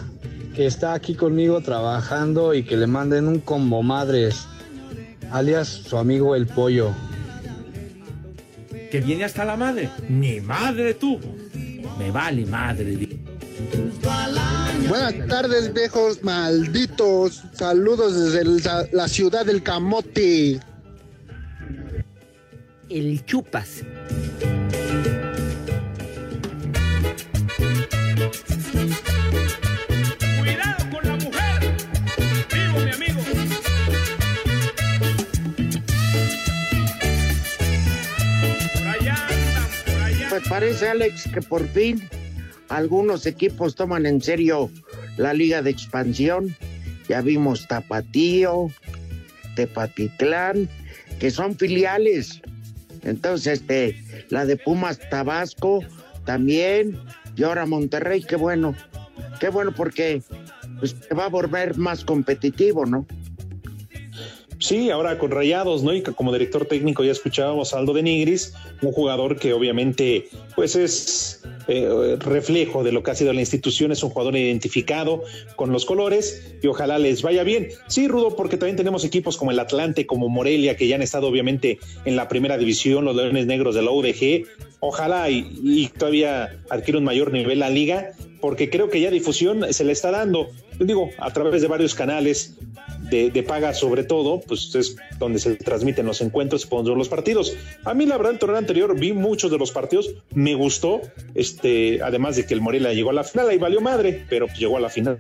[0.56, 4.46] que está aquí conmigo trabajando y que le manden un combo madres,
[5.32, 6.92] alias su amigo el pollo.
[8.94, 9.90] Que viene hasta la madre.
[10.08, 11.36] Ni madre tuvo.
[11.98, 13.10] Me vale madre.
[14.88, 17.42] Buenas tardes, viejos malditos.
[17.54, 20.60] Saludos desde el- la ciudad del Camote.
[22.88, 23.82] El chupas.
[40.50, 42.02] Parece, Alex, que por fin
[42.70, 44.70] algunos equipos toman en serio
[45.18, 46.56] la liga de expansión.
[47.08, 48.68] Ya vimos Tapatío,
[49.56, 50.70] Tepatitlán,
[51.20, 52.42] que son filiales.
[53.04, 55.82] Entonces, este, la de Pumas Tabasco
[56.26, 56.98] también,
[57.36, 58.76] y ahora Monterrey, qué bueno.
[59.40, 60.22] Qué bueno porque
[60.80, 63.06] pues, va a volver más competitivo, ¿no?
[64.60, 65.94] Sí, ahora con Rayados, ¿no?
[65.94, 70.76] Y como director técnico ya escuchábamos a Aldo de Nigris, un jugador que obviamente pues
[70.76, 75.24] es eh, reflejo de lo que ha sido la institución, es un jugador identificado
[75.56, 77.70] con los colores y ojalá les vaya bien.
[77.88, 81.28] Sí, Rudo, porque también tenemos equipos como el Atlante, como Morelia, que ya han estado
[81.28, 84.46] obviamente en la primera división, los Leones Negros de la UDG.
[84.80, 88.12] Ojalá y, y todavía adquiera un mayor nivel la liga,
[88.42, 92.58] porque creo que ya difusión se le está dando, digo, a través de varios canales,
[93.14, 97.56] de, de, paga sobre todo, pues es donde se transmiten los encuentros y los partidos.
[97.86, 101.02] A mí la verdad el torneo anterior vi muchos de los partidos, me gustó,
[101.36, 104.78] este, además de que el Morelia llegó a la final, ahí valió madre, pero llegó
[104.78, 105.18] a la final.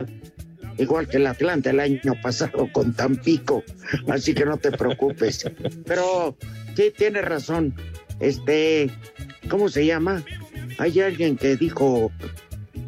[0.80, 3.64] Igual que el Atlanta el año pasado con Tampico,
[4.08, 5.46] así que no te preocupes.
[5.86, 6.36] Pero
[6.76, 7.76] sí, tienes razón.
[8.20, 8.90] Este,
[9.50, 10.24] ¿cómo se llama?
[10.80, 12.12] Hay alguien que dijo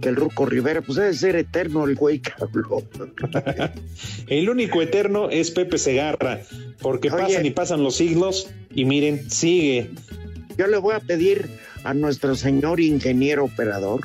[0.02, 2.84] que el Ruco Rivera, pues debe ser eterno el güey que habló.
[4.28, 6.42] el único eterno es Pepe Segarra,
[6.82, 9.90] porque Oye, pasan y pasan los siglos y miren, sigue.
[10.58, 11.50] Yo le voy a pedir
[11.84, 14.02] a nuestro señor ingeniero operador,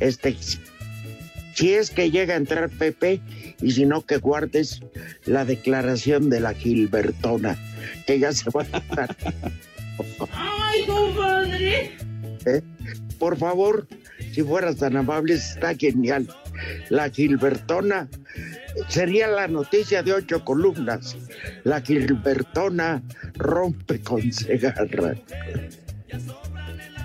[0.00, 0.36] este,
[1.54, 3.20] si es que llega a entrar Pepe,
[3.60, 4.80] y si no, que guardes
[5.24, 7.56] la declaración de la Gilbertona,
[8.06, 9.16] que ya se va a dar.
[10.32, 11.92] ¡Ay, compadre!
[12.46, 12.62] ¿Eh?
[13.18, 13.86] Por favor,
[14.34, 16.26] si fueras tan amable, está genial.
[16.88, 18.08] La Gilbertona
[18.88, 21.16] sería la noticia de ocho columnas.
[21.62, 23.00] La Gilbertona
[23.34, 25.14] rompe con Segarra.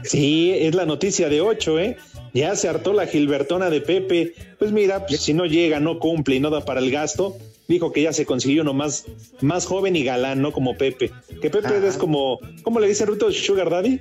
[0.04, 1.98] Sí, es la noticia de ocho, ¿eh?
[2.34, 4.34] Ya se hartó la Gilbertona de Pepe.
[4.58, 7.38] Pues mira, pues, si no llega, no cumple y no da para el gasto,
[7.68, 9.06] dijo que ya se consiguió uno más,
[9.42, 10.52] más joven y galán, ¿no?
[10.52, 11.12] Como Pepe.
[11.42, 11.88] Que Pepe Ajá.
[11.88, 13.32] es como, ¿cómo le dicen Ruto?
[13.32, 14.00] ¿Sugar Daddy?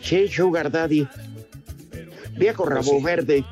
[0.00, 1.08] Sí, Sugar Daddy.
[2.38, 3.44] Viejo rabo verde.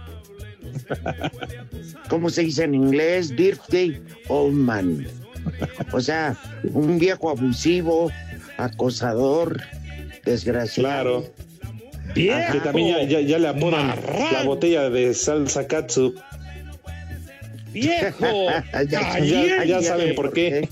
[2.09, 3.35] ¿Cómo se dice en inglés?
[3.37, 5.07] Dirty old man.
[5.93, 6.37] O sea,
[6.73, 8.11] un viejo abusivo,
[8.57, 9.61] acosador,
[10.25, 11.25] desgraciado.
[12.15, 12.53] Claro.
[12.53, 13.89] Que también ya, ya- ya le apodan
[14.33, 16.15] la botella de salsa katsu.
[17.73, 18.27] ¡Viejo!
[18.89, 20.69] Ya- ya- ya saben por qué.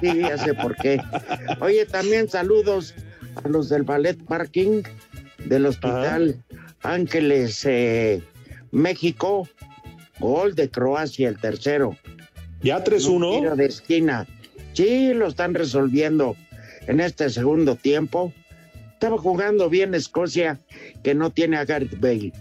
[0.00, 1.00] Sí, ya sé por qué.
[1.60, 2.94] Oye, también saludos
[3.42, 4.82] a los del Ballet Parking
[5.46, 6.42] del Hospital
[6.82, 8.22] Ángeles eh,
[8.70, 9.48] México.
[10.20, 11.96] Gol de Croacia, el tercero.
[12.60, 13.34] Ya 3-1.
[13.34, 14.26] Un tiro de esquina.
[14.72, 16.36] Sí, lo están resolviendo
[16.86, 18.32] en este segundo tiempo.
[18.94, 20.58] Estaba jugando bien Escocia,
[21.04, 22.32] que no tiene a Gareth Bale.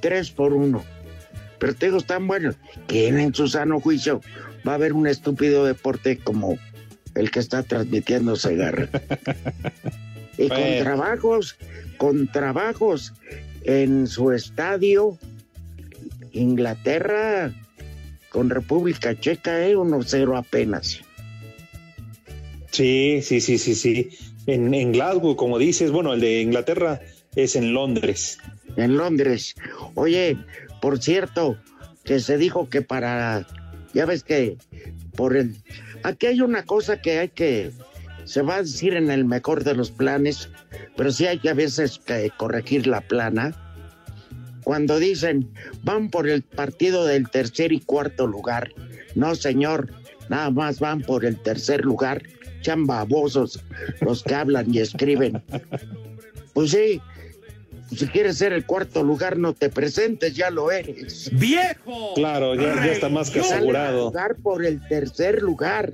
[0.00, 0.84] Tres por uno.
[1.60, 2.56] Pero te digo, están buenos.
[2.88, 4.20] ¿Quién en su sano juicio
[4.66, 6.58] va a haber un estúpido deporte como
[7.14, 8.88] el que está transmitiendo Segarra?
[10.40, 10.82] y con Bueno.
[10.82, 11.56] trabajos,
[11.98, 13.12] con trabajos
[13.62, 15.18] en su estadio,
[16.32, 17.52] Inglaterra
[18.30, 19.76] con República Checa, ¿eh?
[19.76, 21.00] 1-0 apenas.
[22.70, 24.10] Sí, sí, sí, sí, sí.
[24.46, 27.00] En, en Glasgow, como dices, bueno, el de Inglaterra
[27.34, 28.38] es en Londres.
[28.76, 29.54] En Londres.
[29.94, 30.38] Oye,
[30.80, 31.58] por cierto,
[32.04, 33.46] que se dijo que para,
[33.92, 34.56] ya ves que
[35.16, 35.56] por el,
[36.04, 37.72] aquí hay una cosa que hay que,
[38.30, 40.50] se va a decir en el mejor de los planes,
[40.96, 43.52] pero sí hay que a veces que corregir la plana.
[44.62, 45.50] Cuando dicen,
[45.82, 48.70] van por el partido del tercer y cuarto lugar.
[49.16, 49.88] No, señor,
[50.28, 52.22] nada más van por el tercer lugar.
[52.60, 53.64] Chambabosos
[54.00, 55.42] los que hablan y escriben.
[56.52, 57.00] Pues sí,
[57.96, 61.30] si quieres ser el cuarto lugar, no te presentes, ya lo eres.
[61.32, 62.14] ¡Viejo!
[62.14, 64.06] Claro, ya, ya está más que Salen a asegurado.
[64.10, 65.92] jugar por el tercer lugar.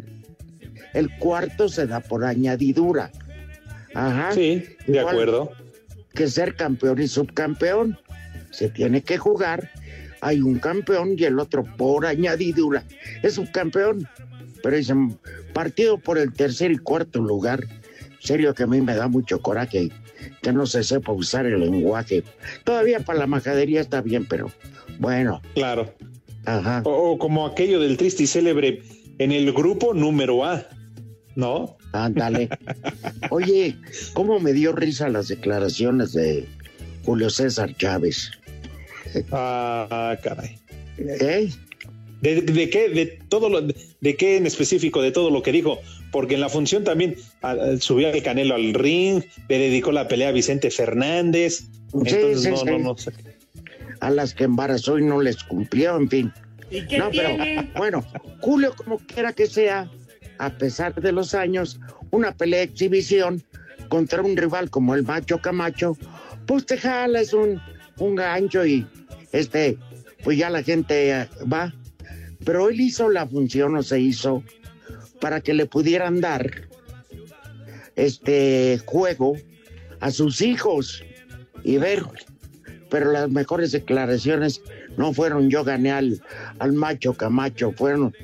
[0.96, 3.12] El cuarto se da por añadidura.
[3.92, 4.32] Ajá.
[4.32, 5.52] Sí, de Igual acuerdo.
[6.14, 7.98] Que ser campeón y subcampeón.
[8.50, 9.70] Se tiene que jugar.
[10.22, 12.82] Hay un campeón y el otro por añadidura.
[13.22, 14.08] Es subcampeón.
[14.62, 15.18] Pero dicen,
[15.52, 17.66] partido por el tercer y cuarto lugar.
[18.20, 19.90] Serio que a mí me da mucho coraje
[20.40, 22.24] que no se sepa usar el lenguaje.
[22.64, 24.50] Todavía para la majadería está bien, pero
[24.98, 25.42] bueno.
[25.54, 25.92] Claro.
[26.46, 26.80] Ajá.
[26.86, 28.80] O, o como aquello del triste y célebre
[29.18, 30.66] en el grupo número A,
[31.36, 31.76] ¿no?
[31.92, 32.48] Ándale.
[33.30, 33.76] Oye,
[34.14, 36.48] ¿cómo me dio risa las declaraciones de
[37.04, 38.30] Julio César Chávez?
[39.30, 40.58] Ah, caray.
[40.98, 41.50] ¿Eh?
[42.22, 42.88] ¿De, de qué?
[42.88, 45.02] ¿De todo lo, de qué en específico?
[45.02, 45.78] De todo lo que dijo.
[46.10, 47.16] Porque en la función también
[47.78, 51.64] subió el Canelo al ring, le dedicó la pelea a Vicente Fernández.
[51.92, 52.64] Entonces, sí, no, sí.
[52.64, 53.12] no, no sé.
[54.00, 56.32] A las que embarazó y no les cumplió, en fin.
[56.70, 57.36] ¿Y qué No, pero
[57.76, 58.04] bueno,
[58.40, 59.90] Julio, como quiera que sea,
[60.38, 63.42] a pesar de los años, una pelea de exhibición
[63.88, 65.96] contra un rival como el Macho Camacho,
[66.46, 67.60] pues te jala, es un,
[67.98, 68.86] un gancho y
[69.32, 69.78] este,
[70.22, 71.74] pues ya la gente eh, va.
[72.44, 74.42] Pero él hizo la función o se hizo
[75.20, 76.68] para que le pudieran dar
[77.96, 79.36] este juego
[80.00, 81.02] a sus hijos
[81.64, 82.02] y ver.
[82.90, 84.62] Pero las mejores declaraciones
[84.96, 86.22] no fueron yo gané al,
[86.58, 88.14] al macho Camacho, fueron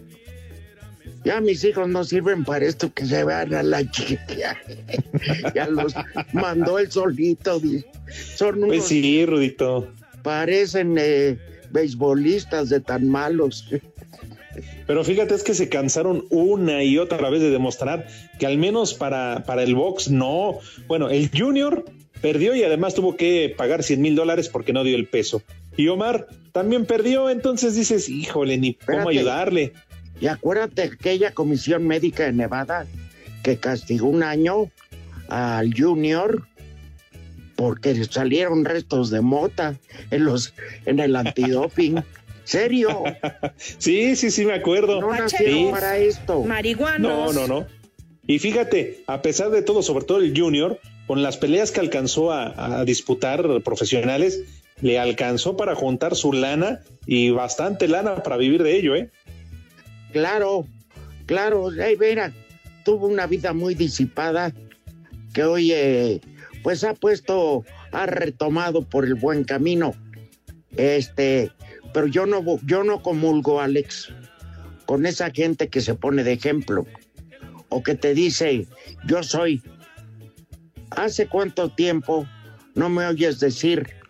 [1.25, 4.59] ya mis hijos no sirven para esto que se van a la chica.
[5.55, 5.95] ya los
[6.33, 7.61] mandó el solito.
[8.35, 9.89] Son unos, Pues sí, Rudito.
[10.23, 11.39] parecen eh,
[11.71, 13.69] beisbolistas de tan malos.
[14.87, 18.07] Pero fíjate, es que se cansaron una y otra vez de demostrar
[18.39, 20.59] que al menos para, para el box no.
[20.87, 21.85] Bueno, el Junior
[22.21, 25.43] perdió y además tuvo que pagar 100 mil dólares porque no dio el peso.
[25.77, 29.73] Y Omar también perdió, entonces dices, híjole, ni cómo ayudarle.
[30.23, 32.87] Y acuérdate aquella comisión médica de Nevada
[33.43, 34.71] que castigó un año
[35.29, 36.47] al Junior
[37.57, 39.75] porque salieron restos de mota
[40.13, 40.55] en los
[40.87, 42.05] en el antidoping.
[42.45, 43.03] ¿Serio?
[43.57, 45.01] Sí, sí, sí, me acuerdo.
[45.01, 45.69] No nacieron Sí.
[45.73, 46.43] para esto.
[46.45, 47.35] Marihuanos.
[47.35, 47.67] No, no, no.
[48.25, 52.31] Y fíjate, a pesar de todo, sobre todo el Junior, con las peleas que alcanzó
[52.31, 54.41] a, a disputar profesionales,
[54.81, 59.11] le alcanzó para juntar su lana y bastante lana para vivir de ello, ¿eh?
[60.13, 60.67] Claro,
[61.27, 61.71] claro.
[61.83, 62.33] Ay, mira,
[62.85, 64.53] tuvo una vida muy disipada
[65.33, 66.21] que hoy, eh,
[66.63, 69.95] pues ha puesto, ha retomado por el buen camino.
[70.77, 71.51] Este,
[71.93, 74.13] pero yo no, yo no comulgo, Alex,
[74.87, 76.87] con esa gente que se pone de ejemplo
[77.69, 78.67] o que te dice,
[79.07, 79.63] yo soy.
[80.91, 82.27] ¿Hace cuánto tiempo
[82.75, 84.03] no me oyes decir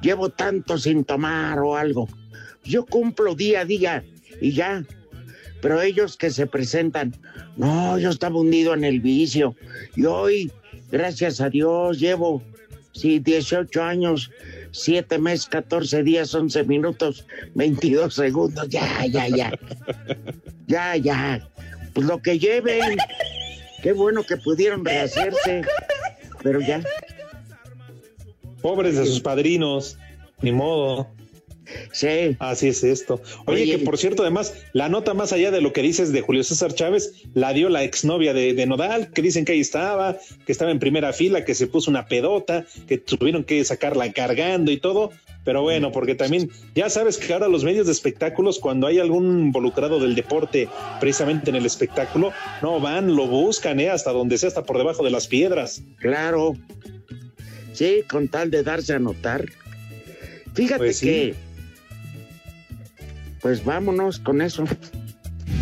[0.00, 2.08] llevo tanto sin tomar o algo.
[2.64, 4.04] Yo cumplo día a día
[4.40, 4.84] y ya.
[5.60, 7.14] Pero ellos que se presentan,
[7.56, 9.54] no, yo estaba hundido en el vicio.
[9.94, 10.52] Y hoy,
[10.90, 12.42] gracias a Dios, llevo,
[12.92, 14.30] sí, 18 años,
[14.72, 18.68] 7 meses, 14 días, 11 minutos, 22 segundos.
[18.68, 19.52] Ya, ya, ya.
[20.68, 21.48] Ya, ya.
[21.94, 22.98] Pues lo que lleven.
[23.82, 25.62] Qué bueno que pudieron rehacerse.
[26.42, 26.82] Pero ya.
[28.62, 29.96] Pobres de sus padrinos,
[30.42, 31.08] ni modo.
[31.92, 32.36] Sí.
[32.38, 33.20] Así es esto.
[33.46, 36.20] Oye, Oye, que por cierto, además, la nota más allá de lo que dices de
[36.20, 40.18] Julio César Chávez, la dio la exnovia de, de Nodal, que dicen que ahí estaba,
[40.44, 44.70] que estaba en primera fila, que se puso una pedota, que tuvieron que sacarla cargando
[44.70, 45.10] y todo.
[45.44, 49.40] Pero bueno, porque también ya sabes que ahora los medios de espectáculos, cuando hay algún
[49.42, 53.88] involucrado del deporte precisamente en el espectáculo, no van, lo buscan, ¿eh?
[53.88, 55.82] hasta donde sea, hasta por debajo de las piedras.
[56.00, 56.56] Claro.
[57.72, 59.46] Sí, con tal de darse a notar.
[60.54, 61.06] Fíjate Pues sí.
[61.06, 61.45] que.
[63.46, 64.64] Pues vámonos con eso.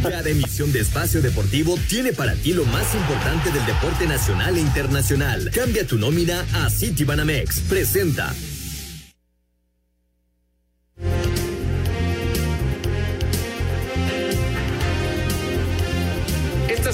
[0.03, 4.63] Cada emisión de Espacio Deportivo tiene para ti lo más importante del deporte nacional e
[4.63, 5.51] internacional.
[5.51, 7.61] Cambia tu nómina a Citibanamex.
[7.69, 8.33] Presenta.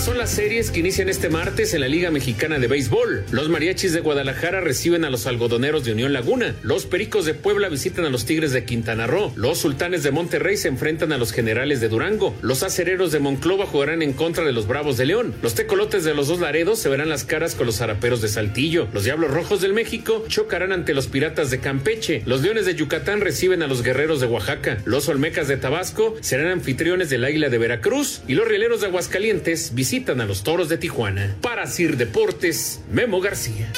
[0.01, 3.27] Son las series que inician este martes en la Liga Mexicana de Béisbol.
[3.33, 6.57] Los Mariachis de Guadalajara reciben a los algodoneros de Unión Laguna.
[6.63, 9.31] Los Pericos de Puebla visitan a los Tigres de Quintana Roo.
[9.37, 12.35] Los Sultanes de Monterrey se enfrentan a los Generales de Durango.
[12.41, 15.35] Los Acereros de Monclova jugarán en contra de los Bravos de León.
[15.43, 18.89] Los Tecolotes de los dos Laredos se verán las caras con los Zaraperos de Saltillo.
[18.95, 22.23] Los Diablos Rojos del México chocarán ante los Piratas de Campeche.
[22.25, 24.79] Los Leones de Yucatán reciben a los Guerreros de Oaxaca.
[24.87, 28.23] Los Olmecas de Tabasco serán anfitriones del Águila de Veracruz.
[28.27, 31.37] Y los Rieleros de Aguascalientes visitan a los Toros de Tijuana.
[31.41, 33.73] Para Sir Deportes, Memo García.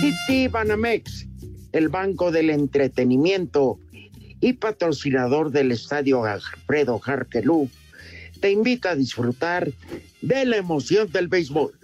[0.00, 1.26] City Banamex,
[1.72, 3.80] el banco del entretenimiento
[4.40, 7.68] y patrocinador del estadio Alfredo Jarquelú,
[8.40, 9.72] te invita a disfrutar
[10.22, 11.77] de la emoción del béisbol.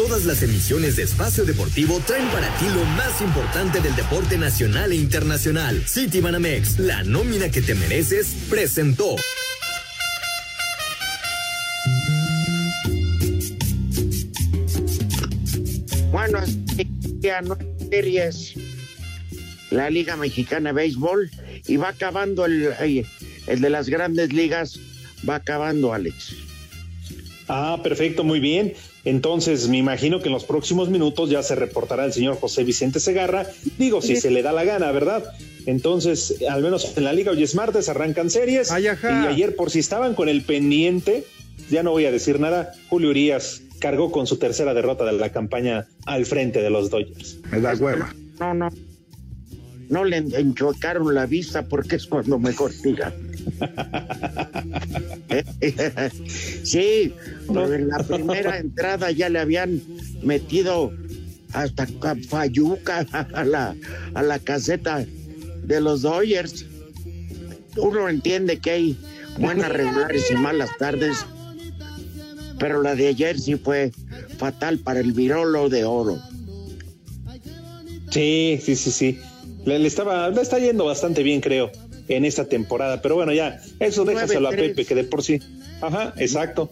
[0.00, 4.92] Todas las emisiones de Espacio Deportivo traen para ti lo más importante del deporte nacional
[4.92, 5.78] e internacional.
[5.86, 9.16] Citibanamex, la nómina que te mereces, presentó.
[16.10, 16.38] Bueno,
[17.18, 17.58] ya no
[17.90, 18.54] series.
[19.68, 21.30] La Liga Mexicana de Béisbol
[21.68, 22.72] y va acabando el
[23.46, 24.80] el de las grandes ligas,
[25.28, 26.36] va acabando, Alex.
[27.48, 28.72] Ah, perfecto, muy bien.
[29.04, 33.00] Entonces, me imagino que en los próximos minutos ya se reportará el señor José Vicente
[33.00, 33.46] Segarra.
[33.78, 35.24] Digo, si se le da la gana, ¿verdad?
[35.66, 38.70] Entonces, al menos en la liga hoy es martes, arrancan series.
[38.70, 41.24] y ayer, por si estaban con el pendiente,
[41.70, 45.30] ya no voy a decir nada, Julio Urias cargó con su tercera derrota de la
[45.30, 47.38] campaña al frente de los Dodgers.
[47.50, 48.14] Me da hueva.
[48.38, 48.68] No, no.
[49.88, 53.12] No le enchocaron la vista porque es cuando mejor tira.
[56.62, 57.14] sí,
[57.48, 59.80] pero en la primera entrada ya le habían
[60.22, 60.92] metido
[61.52, 61.86] hasta
[62.28, 63.74] Fayuca a la,
[64.14, 65.04] a la caseta
[65.64, 66.66] de los Dodgers.
[67.76, 68.96] Uno entiende que hay
[69.38, 71.24] buenas regulares y malas tardes,
[72.58, 73.92] pero la de ayer sí fue
[74.38, 76.18] fatal para el virolo de oro.
[78.10, 79.18] Sí, sí, sí, sí.
[79.64, 81.70] Le, le estaba, le está yendo bastante bien, creo,
[82.16, 83.00] en esta temporada.
[83.02, 85.40] Pero bueno, ya, eso déjaselo a Pepe, que de por sí.
[85.80, 86.70] Ajá, exacto.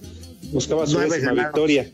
[0.52, 1.88] Buscaba su décima victoria.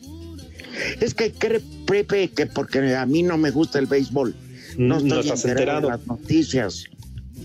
[1.00, 4.34] Es que cree Pepe que porque a mí no me gusta el béisbol.
[4.76, 5.80] No, Mm, no estoy estás enterado enterado.
[5.82, 6.84] de las noticias.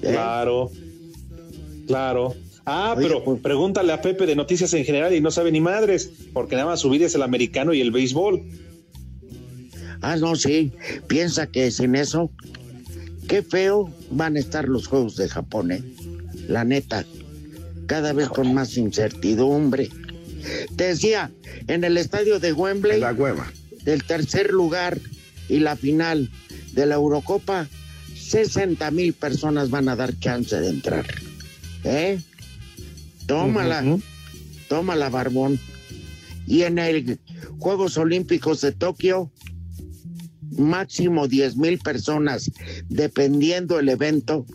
[0.02, 0.12] ¿eh?
[0.12, 0.72] Claro,
[1.88, 2.36] claro.
[2.66, 6.56] Ah, pero pregúntale a Pepe de noticias en general y no sabe ni madres, porque
[6.56, 8.41] nada más su vida es el americano y el béisbol.
[10.02, 10.72] Ah, no, sí.
[11.08, 12.32] Piensa que sin eso,
[13.30, 15.84] qué feo van a estar los Juegos de Japón, ¿eh?
[16.47, 17.05] La neta.
[17.86, 19.89] Cada vez con más incertidumbre.
[20.75, 21.32] Te decía,
[21.67, 23.01] en el estadio de Wembley,
[23.84, 24.99] del tercer lugar
[25.47, 26.30] y la final
[26.73, 27.67] de la Eurocopa,
[28.19, 31.05] 60 mil personas van a dar chance de entrar.
[31.84, 32.19] ¿Eh?
[33.27, 33.84] Tómala,
[34.67, 35.59] tómala, Barbón.
[36.47, 37.19] Y en el
[37.59, 39.32] Juegos Olímpicos de Tokio,
[40.58, 42.52] máximo 10 mil personas,
[42.89, 44.45] dependiendo el evento.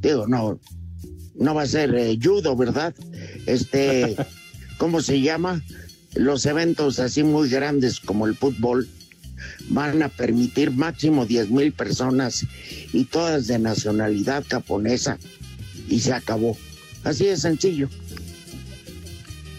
[0.00, 0.60] Digo, no,
[1.34, 2.94] no va a ser eh, judo, ¿verdad?
[3.46, 4.16] Este,
[4.78, 5.62] ¿cómo se llama?
[6.14, 8.88] Los eventos así muy grandes como el fútbol
[9.68, 12.46] van a permitir máximo 10 mil personas
[12.92, 15.18] y todas de nacionalidad japonesa
[15.88, 16.56] y se acabó.
[17.02, 17.88] Así de sencillo.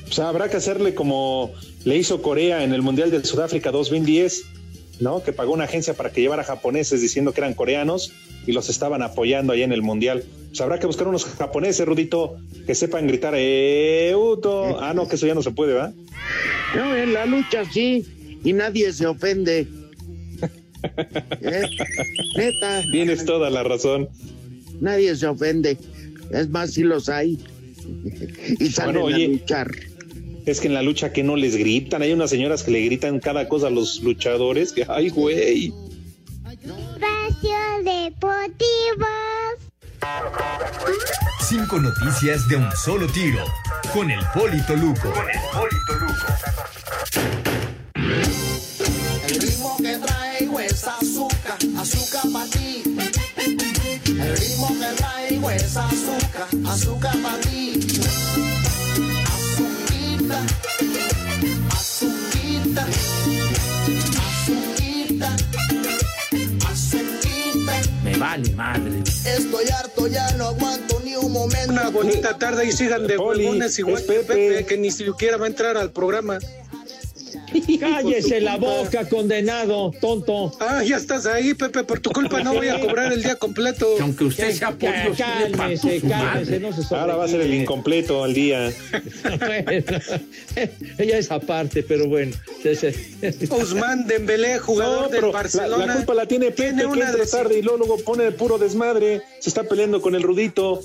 [0.06, 4.46] Pues habrá que hacerle como le hizo Corea en el Mundial de Sudáfrica 2010,
[5.00, 5.24] ¿no?
[5.24, 8.12] Que pagó una agencia para que llevara japoneses diciendo que eran coreanos
[8.48, 10.24] y los estaban apoyando ahí en el Mundial.
[10.50, 14.80] Pues habrá que buscar unos japoneses, Rudito, que sepan gritar, ¡Euto!
[14.80, 15.92] Ah, no, que eso ya no se puede, ¿va?
[16.76, 18.06] No, en la lucha sí,
[18.44, 19.68] y nadie se ofende.
[21.42, 21.62] ¿Eh?
[22.38, 22.84] Neta.
[22.92, 24.08] Tienes toda la razón.
[24.80, 25.78] Nadie se ofende.
[26.32, 27.40] Es más, si los hay.
[28.60, 29.26] y salen Bueno, oye.
[29.26, 29.72] a luchar.
[30.46, 33.20] Es que en la lucha que no les gritan, hay unas señoras que le gritan
[33.20, 35.74] cada cosa a los luchadores, que ay, güey.
[36.46, 39.08] Espacio Deportivo.
[41.42, 43.44] Cinco noticias de un solo tiro.
[43.92, 45.12] Con el Polito Luco.
[45.12, 45.94] Con el Polito
[49.28, 52.84] El ritmo que traigo es azúcar, azúcar para ti.
[54.08, 57.80] El ritmo que traigo es azúcar, azúcar para ti.
[61.72, 62.86] Azuquita,
[64.18, 67.74] azuquita, azuquita, azuquita.
[68.04, 69.00] Me vale madre.
[69.26, 71.72] Estoy harto, ya no aguanto ni un momento.
[71.72, 75.48] Una bonita tarde y sigan de huevones igual que Pepe, que ni siquiera va a
[75.50, 76.40] entrar al programa.
[77.80, 80.52] Cállese la boca, condenado, tonto.
[80.60, 81.84] Ah, ya estás ahí, Pepe.
[81.84, 83.96] Por tu culpa no voy a cobrar el día completo.
[84.02, 88.34] aunque usted sea pollo, Cálmese, cálmese, no se Ahora va a ser el incompleto al
[88.34, 88.72] día.
[90.98, 92.36] Ella es aparte, pero bueno.
[93.50, 95.86] Guzmán Dembélé, jugador No, pero del la, Barcelona.
[95.86, 98.32] la culpa la tiene Pepe, tiene que una entra de- tarde y luego, luego pone
[98.32, 99.22] puro desmadre.
[99.40, 100.82] Se está peleando con el Rudito.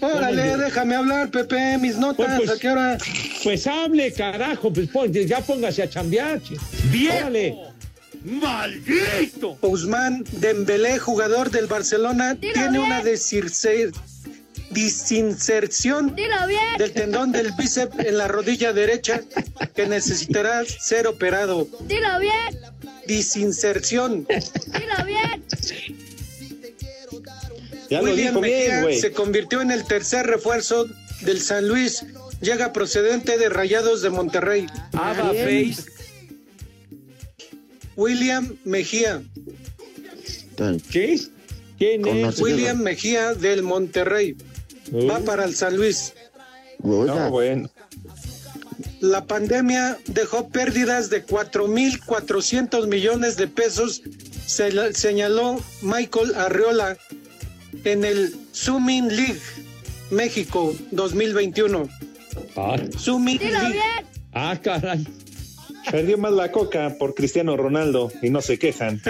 [0.00, 2.26] Órale, déjame hablar, Pepe, mis notas.
[2.26, 2.98] Pues, pues, ¿A qué hora?
[3.44, 6.40] Pues hable, carajo, pues pon- ya póngase a chambear.
[7.18, 7.56] Órale.
[8.24, 9.56] ¡Maldito!
[9.62, 13.92] Guzmán Dembélé, jugador del Barcelona, tiene una desirce-
[14.70, 16.14] disinserción
[16.78, 19.22] del tendón del bíceps en la rodilla derecha
[19.74, 21.66] que necesitará ser operado.
[21.86, 22.60] Dilo bien,
[23.06, 24.26] Disinserción.
[24.28, 25.44] dilo bien.
[27.90, 30.86] Ya lo William dijo Mejía se convirtió en el tercer refuerzo
[31.22, 32.06] del San Luis.
[32.40, 34.66] Llega procedente de Rayados de Monterrey.
[34.92, 35.84] Face.
[37.96, 39.22] William Mejía.
[40.90, 41.20] ¿Qué?
[41.78, 42.14] ¿Quién es?
[42.14, 42.44] Conocido.
[42.44, 44.36] William Mejía del Monterrey.
[45.08, 46.14] Va para el San Luis.
[46.82, 47.68] No, bueno.
[49.00, 54.02] La pandemia dejó pérdidas de 4.400 millones de pesos,
[54.46, 56.98] se señaló Michael Arriola
[57.84, 59.40] en el Summing League
[60.10, 61.88] México 2021.
[62.56, 63.72] Ah, Dilo League.
[63.72, 64.06] bien.
[64.32, 65.06] ah, caray.
[65.90, 69.00] Perdió más la coca por Cristiano Ronaldo y no se quejan.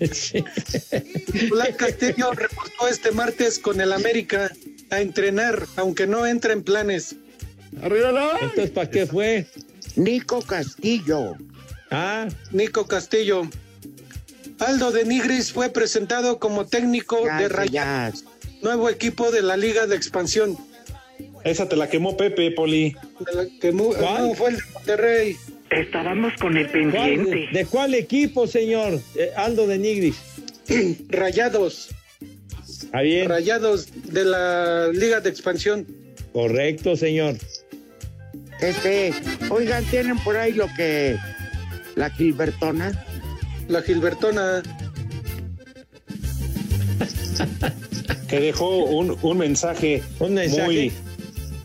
[1.32, 4.50] Nicolás Castillo reportó este martes con el América
[4.90, 7.16] a entrenar, aunque no entra en planes.
[7.72, 9.46] Entonces, ¿para qué fue?
[9.96, 11.36] Nico Castillo.
[11.90, 13.48] Ah, Nico Castillo.
[14.60, 18.24] Aldo de Nigris fue presentado como técnico Ya, de ya, Rayados,
[18.62, 20.56] nuevo equipo de la Liga de Expansión.
[21.44, 22.94] Esa te la quemó Pepe, Poli.
[23.20, 24.28] De la que mu- ¿Cuál?
[24.28, 25.36] no, fue el de Monterrey.
[25.70, 27.48] Estábamos con el ¿cuál- pendiente.
[27.52, 29.00] ¿de cuál equipo, señor?
[29.14, 30.16] Eh, Aldo de Nigris.
[31.08, 31.88] Rayados,
[32.68, 33.28] ¿Está bien?
[33.28, 35.86] Rayados de la Liga de Expansión.
[36.32, 37.36] Correcto, señor.
[38.60, 39.12] Este,
[39.48, 41.16] oigan, tienen por ahí lo que
[41.94, 43.06] la Gilbertona.
[43.70, 44.62] La Gilbertona.
[48.28, 50.64] Que dejó un, un mensaje, Un mensaje.
[50.66, 50.92] muy...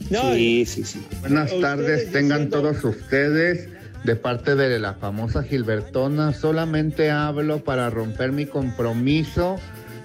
[0.10, 1.02] No, sí, sí, sí.
[1.22, 3.70] Buenas tardes, tengan diciendo- todos ustedes.
[4.04, 9.56] De parte de la famosa Gilbertona, solamente hablo para romper mi compromiso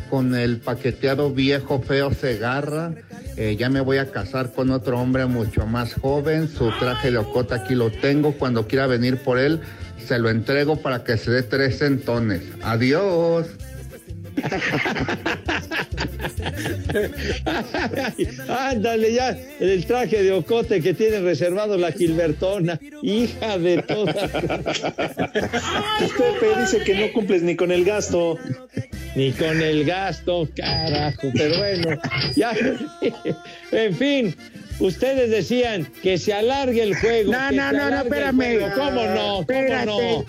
[0.08, 2.94] con el paqueteado viejo feo Segarra.
[3.36, 6.48] Eh, ya me voy a casar con otro hombre mucho más joven.
[6.48, 8.32] Su traje de ocota aquí lo tengo.
[8.32, 9.60] Cuando quiera venir por él,
[10.10, 12.42] se lo entrego para que se dé tres centones.
[12.62, 13.46] Adiós.
[18.48, 22.80] Ándale ya, el traje de ocote que tiene reservado la Gilbertona.
[23.02, 24.16] Hija de todas.
[24.32, 24.50] Pepe
[26.60, 28.36] dice que no cumples ni con el gasto.
[29.14, 31.28] Ni con el gasto, carajo.
[31.32, 32.00] Pero bueno,
[32.34, 32.52] ya.
[33.70, 34.34] En fin,
[34.80, 37.32] ustedes decían que se alargue el juego.
[37.32, 38.72] No, no, no, no, espérame.
[38.74, 39.16] ¿Cómo no?
[39.24, 39.86] ¿Cómo Espérate.
[39.86, 39.96] no?
[39.96, 40.24] ¿Cómo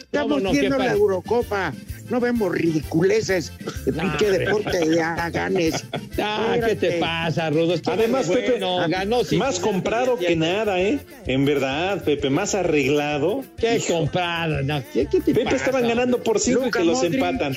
[0.00, 0.52] Estamos no?
[0.52, 0.92] ¿Qué viendo la?
[0.92, 1.72] Eurocopa.
[2.10, 3.52] No vemos ridiculeces.
[3.86, 5.82] No, ¿Qué deporte de haganes?
[6.18, 7.72] Ah, ¿qué te pasa, Rudo?
[7.72, 8.86] Esto Además, no Pepe, bueno.
[8.88, 10.98] ganó sin más comprado que nada, ¿eh?
[11.26, 13.42] En verdad, Pepe, más arreglado.
[13.56, 14.60] ¿Qué comprado?
[14.62, 15.56] No, ¿Qué, qué te Pepe pasa?
[15.56, 17.54] estaban ganando por cinco y que los empatan.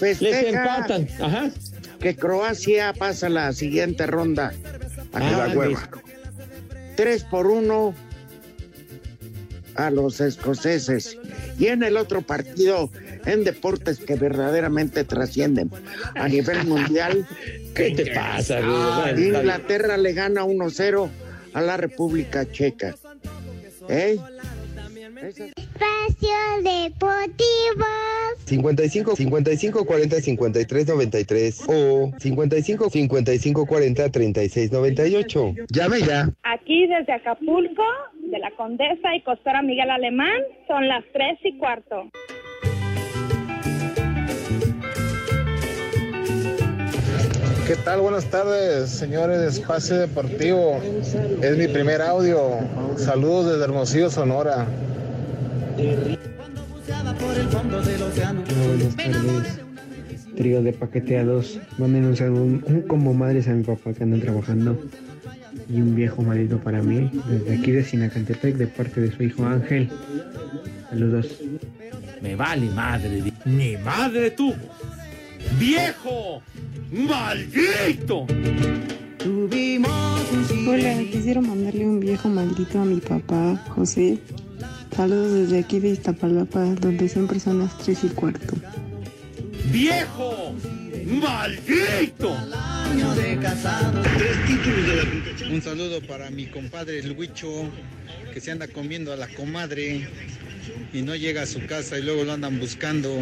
[0.00, 1.08] Les empatan.
[1.20, 1.50] Ajá.
[1.98, 4.52] que Croacia pasa la siguiente ronda.
[5.12, 5.88] A Ah, la hueva.
[6.96, 7.94] Tres por uno
[9.74, 11.16] a los escoceses.
[11.58, 12.90] Y en el otro partido,
[13.24, 15.70] en deportes que verdaderamente trascienden
[16.16, 17.26] a nivel mundial,
[17.74, 19.36] ¿Qué te pasa, está bien.
[19.36, 21.08] Inglaterra le gana 1-0
[21.54, 22.96] a la República Checa.
[23.88, 24.18] ¿Eh?
[25.18, 27.84] Espacio Deportivo.
[28.44, 35.54] 55 55 40 53 93 o 55 55 40 36 98.
[35.70, 36.30] Llame ya.
[36.44, 37.82] Aquí desde Acapulco,
[38.30, 42.08] de la Condesa y Costora Miguel Alemán, son las tres y cuarto.
[47.66, 48.00] ¿Qué tal?
[48.00, 50.80] Buenas tardes, señores de Espacio Deportivo.
[51.42, 52.60] Es mi primer audio.
[52.96, 54.66] Saludos desde Hermosillo, Sonora.
[55.78, 56.02] Buenas
[58.96, 59.60] tardes.
[60.36, 61.60] Trío de paqueteados.
[61.78, 64.76] Manden un saludo, un como madres a mi papá que andan trabajando.
[65.70, 69.44] Y un viejo maldito para mí, desde aquí de Sinacantepec, de parte de su hijo
[69.44, 69.88] Ángel.
[70.90, 71.40] Saludos.
[72.22, 73.32] Me vale madre.
[73.44, 74.54] Ni madre tú.
[75.60, 76.42] ¡Viejo!
[76.90, 78.26] ¡Maldito!
[80.66, 84.18] Hola, quisiera mandarle un viejo maldito a mi papá, José.
[84.98, 88.56] Saludos desde aquí de Iztapalapa, donde siempre son las tres y cuarto.
[89.70, 90.56] ¡Viejo!
[91.06, 92.36] ¡Maldito!
[95.52, 97.70] Un saludo para mi compadre el Huicho,
[98.34, 100.08] que se anda comiendo a la comadre
[100.92, 103.20] y no llega a su casa y luego lo andan buscando.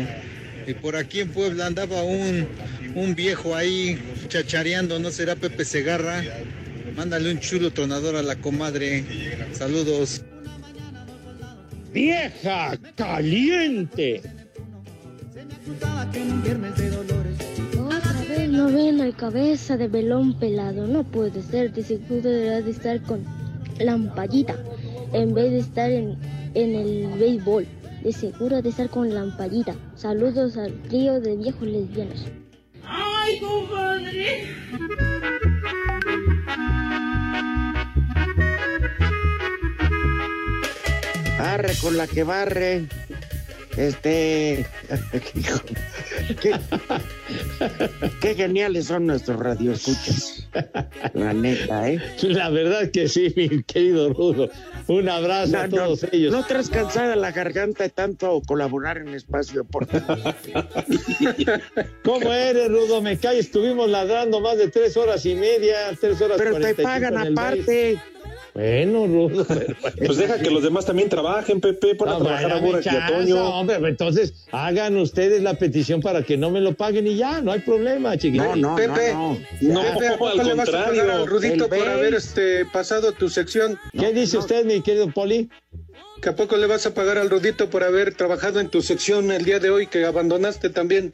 [0.66, 2.48] Y por aquí en Puebla andaba un,
[2.94, 3.98] un viejo ahí
[4.28, 6.24] chachareando, ¿no será Pepe Segarra?
[6.96, 9.04] Mándale un chulo tronador a la comadre.
[9.52, 10.24] Saludos.
[11.96, 14.20] ¡Vieja caliente!
[17.78, 20.86] Otra vez no ven al cabeza de velón pelado.
[20.86, 23.24] No puede ser, de seguro deberá de estar con
[23.78, 24.56] lampallita
[25.14, 26.18] en vez de estar en,
[26.52, 27.66] en el béisbol.
[28.02, 29.74] De seguro de estar con lampallita.
[29.94, 32.26] Saludos al trío de viejos lesbianos.
[32.84, 34.44] ¡Ay, compadre!
[41.38, 42.86] Arre con la que barre.
[43.76, 44.66] Este.
[46.40, 46.54] qué,
[48.22, 50.48] qué geniales son nuestros radioescuchas.
[51.12, 52.00] La neta, ¿eh?
[52.22, 54.48] La verdad que sí, mi querido Rudo.
[54.86, 56.32] Un abrazo a no, todos ellos.
[56.32, 60.04] ¿No traes cansada la garganta de tanto colaborar en espacio deportivo?
[62.04, 63.02] ¿Cómo eres, Rudo?
[63.02, 66.82] Me cae, estuvimos ladrando más de tres horas y media, tres horas Pero te 45
[66.82, 68.00] pagan aparte.
[68.56, 69.44] Bueno, Rudo.
[69.46, 69.66] pero-
[70.06, 71.94] Pues deja que los demás también trabajen, Pepe.
[71.94, 73.44] Pon a No, trabajar a Boras y a Toño.
[73.60, 77.52] hombre, entonces hagan ustedes la petición para que no me lo paguen y ya, no
[77.52, 78.56] hay problema, chiquitos.
[78.56, 81.68] No, no, Pepe, no, No, Pepe, ¿a poco al le vas a pagar al Rudito
[81.68, 83.78] por haber este, pasado tu sección?
[83.98, 85.50] ¿Qué dice usted, mi querido Poli?
[86.22, 89.30] ¿Que a poco le vas a pagar al Rudito por haber trabajado en tu sección
[89.32, 91.12] el día de hoy que abandonaste también?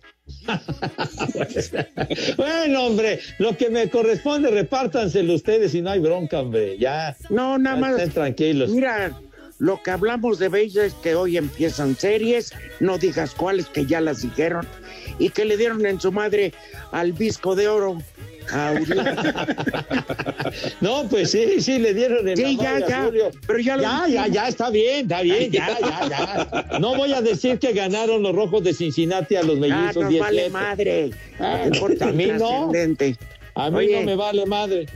[2.36, 6.78] Bueno, hombre, lo que me corresponde, repártanselo ustedes y no hay bronca, hombre.
[6.78, 7.16] Ya.
[7.30, 7.92] No, nada más.
[7.92, 8.70] Estén tranquilos.
[8.70, 9.20] Mira,
[9.62, 14.00] lo que hablamos de béisbol es que hoy empiezan series, no digas cuáles que ya
[14.00, 14.66] las dijeron,
[15.20, 16.52] y que le dieron en su madre
[16.90, 17.98] al visco de oro.
[18.50, 18.74] a.
[20.80, 23.30] No, pues sí, sí, le dieron en Sí, ya, ya, Julio.
[23.46, 26.78] pero ya lo ya, ya, ya, está bien, está bien, ya, ya, ya.
[26.80, 30.08] No voy a decir que ganaron los rojos de Cincinnati a los Ah, mellizos nos
[30.10, 31.10] 10 vale madre.
[31.38, 31.66] Ah,
[32.00, 32.72] a mí no.
[33.54, 34.86] A mí Oye, no me vale madre.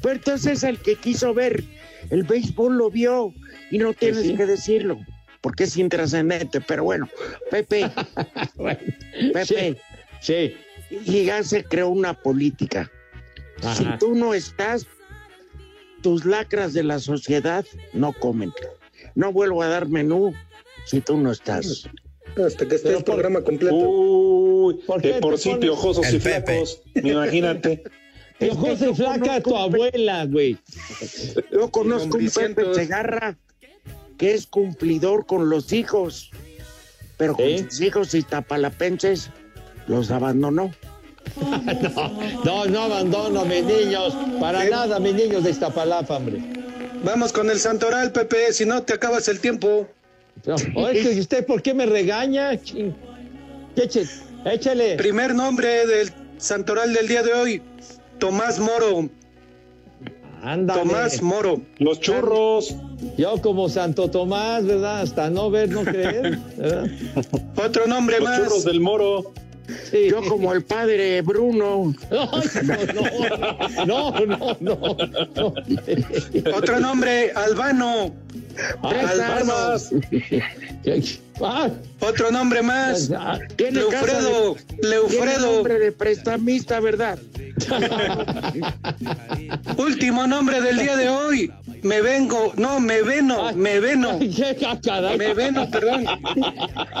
[0.00, 1.62] Pero entonces el que quiso ver
[2.10, 3.32] el béisbol lo vio
[3.70, 4.36] y no tienes sí.
[4.36, 4.98] que decirlo,
[5.40, 6.60] porque es intrascendente.
[6.60, 7.08] Pero bueno,
[7.50, 7.90] Pepe,
[9.32, 9.76] Pepe,
[10.20, 10.56] Sí,
[10.90, 12.90] y ya se creó una política.
[13.76, 14.86] Si tú no estás,
[16.02, 18.52] tus lacras de la sociedad no comen.
[19.14, 20.34] No vuelvo a dar menú
[20.86, 21.88] si tú no estás.
[22.36, 23.76] Hasta que esté el programa completo.
[23.76, 26.82] Uy, ¿Por qué de por te sí piojosos y flacos.
[26.94, 27.84] Imagínate.
[28.38, 30.58] Piojosa y flaca tu abuela, güey.
[31.52, 32.62] Yo conozco un Vicente.
[32.62, 33.36] Pepe Segarra
[34.16, 36.30] que es cumplidor con los hijos,
[37.16, 37.66] pero con ¿Sí?
[37.68, 39.30] sus hijos iztapalapenses
[39.86, 40.72] los abandonó.
[42.44, 44.14] No, no abandono a mis niños.
[44.38, 44.70] Para ¿Qué?
[44.70, 46.42] nada, mis niños de Iztapalapa, hombre.
[47.02, 49.88] Vamos con el Santoral, Pepe, si no te acabas el tiempo.
[50.44, 52.52] No, oye, ¿usted por qué me regaña?
[54.44, 54.96] Échale.
[54.96, 57.62] Primer nombre del Santoral del día de hoy,
[58.18, 59.08] Tomás Moro.
[60.42, 60.80] Ándale.
[60.80, 61.60] Tomás Moro.
[61.78, 62.76] Los churros.
[63.16, 65.00] Yo como Santo Tomás, ¿verdad?
[65.00, 66.38] Hasta no ver, no creer.
[66.56, 66.90] ¿verdad?
[67.56, 69.32] Otro nombre Los más, churros del moro.
[70.10, 71.94] Yo como el padre Bruno.
[73.86, 74.96] No, no, no,
[75.34, 75.56] no.
[76.54, 78.14] Otro nombre, Albano.
[78.82, 79.54] Albano.
[81.42, 81.68] Ah,
[82.00, 83.10] Otro nombre más,
[83.56, 84.54] Tiene Leufredo.
[84.54, 85.52] de- Tiene Leufredo.
[85.56, 87.18] nombre de prestamista, ¿verdad?
[89.76, 91.52] Último nombre del día de hoy.
[91.84, 94.18] Me vengo, no, me veno, me veno.
[94.18, 96.06] Me veno, perdón.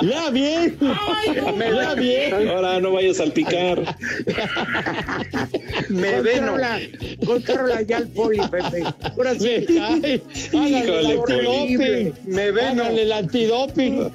[0.02, 0.76] Ya bien.
[1.56, 2.48] Me Ya bien.
[2.50, 3.96] Ahora no vayas a salpicar.
[5.88, 6.52] Me veno.
[6.52, 6.80] Controla,
[7.24, 8.84] controla ya el poli, Pepe.
[9.16, 9.64] Ahora sí.
[10.52, 12.14] Híjole, antidoping.
[12.26, 12.82] Me veno.
[12.82, 14.12] Háganle el antidoping.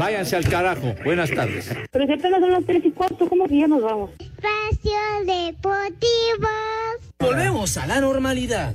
[0.00, 0.94] Váyanse al carajo.
[1.04, 1.68] Buenas tardes.
[1.90, 4.10] Pero si apenas son las tres y cuarto, ¿cómo que ya nos vamos?
[4.18, 6.48] Espacio Deportivo.
[7.18, 8.74] Volvemos a la normalidad.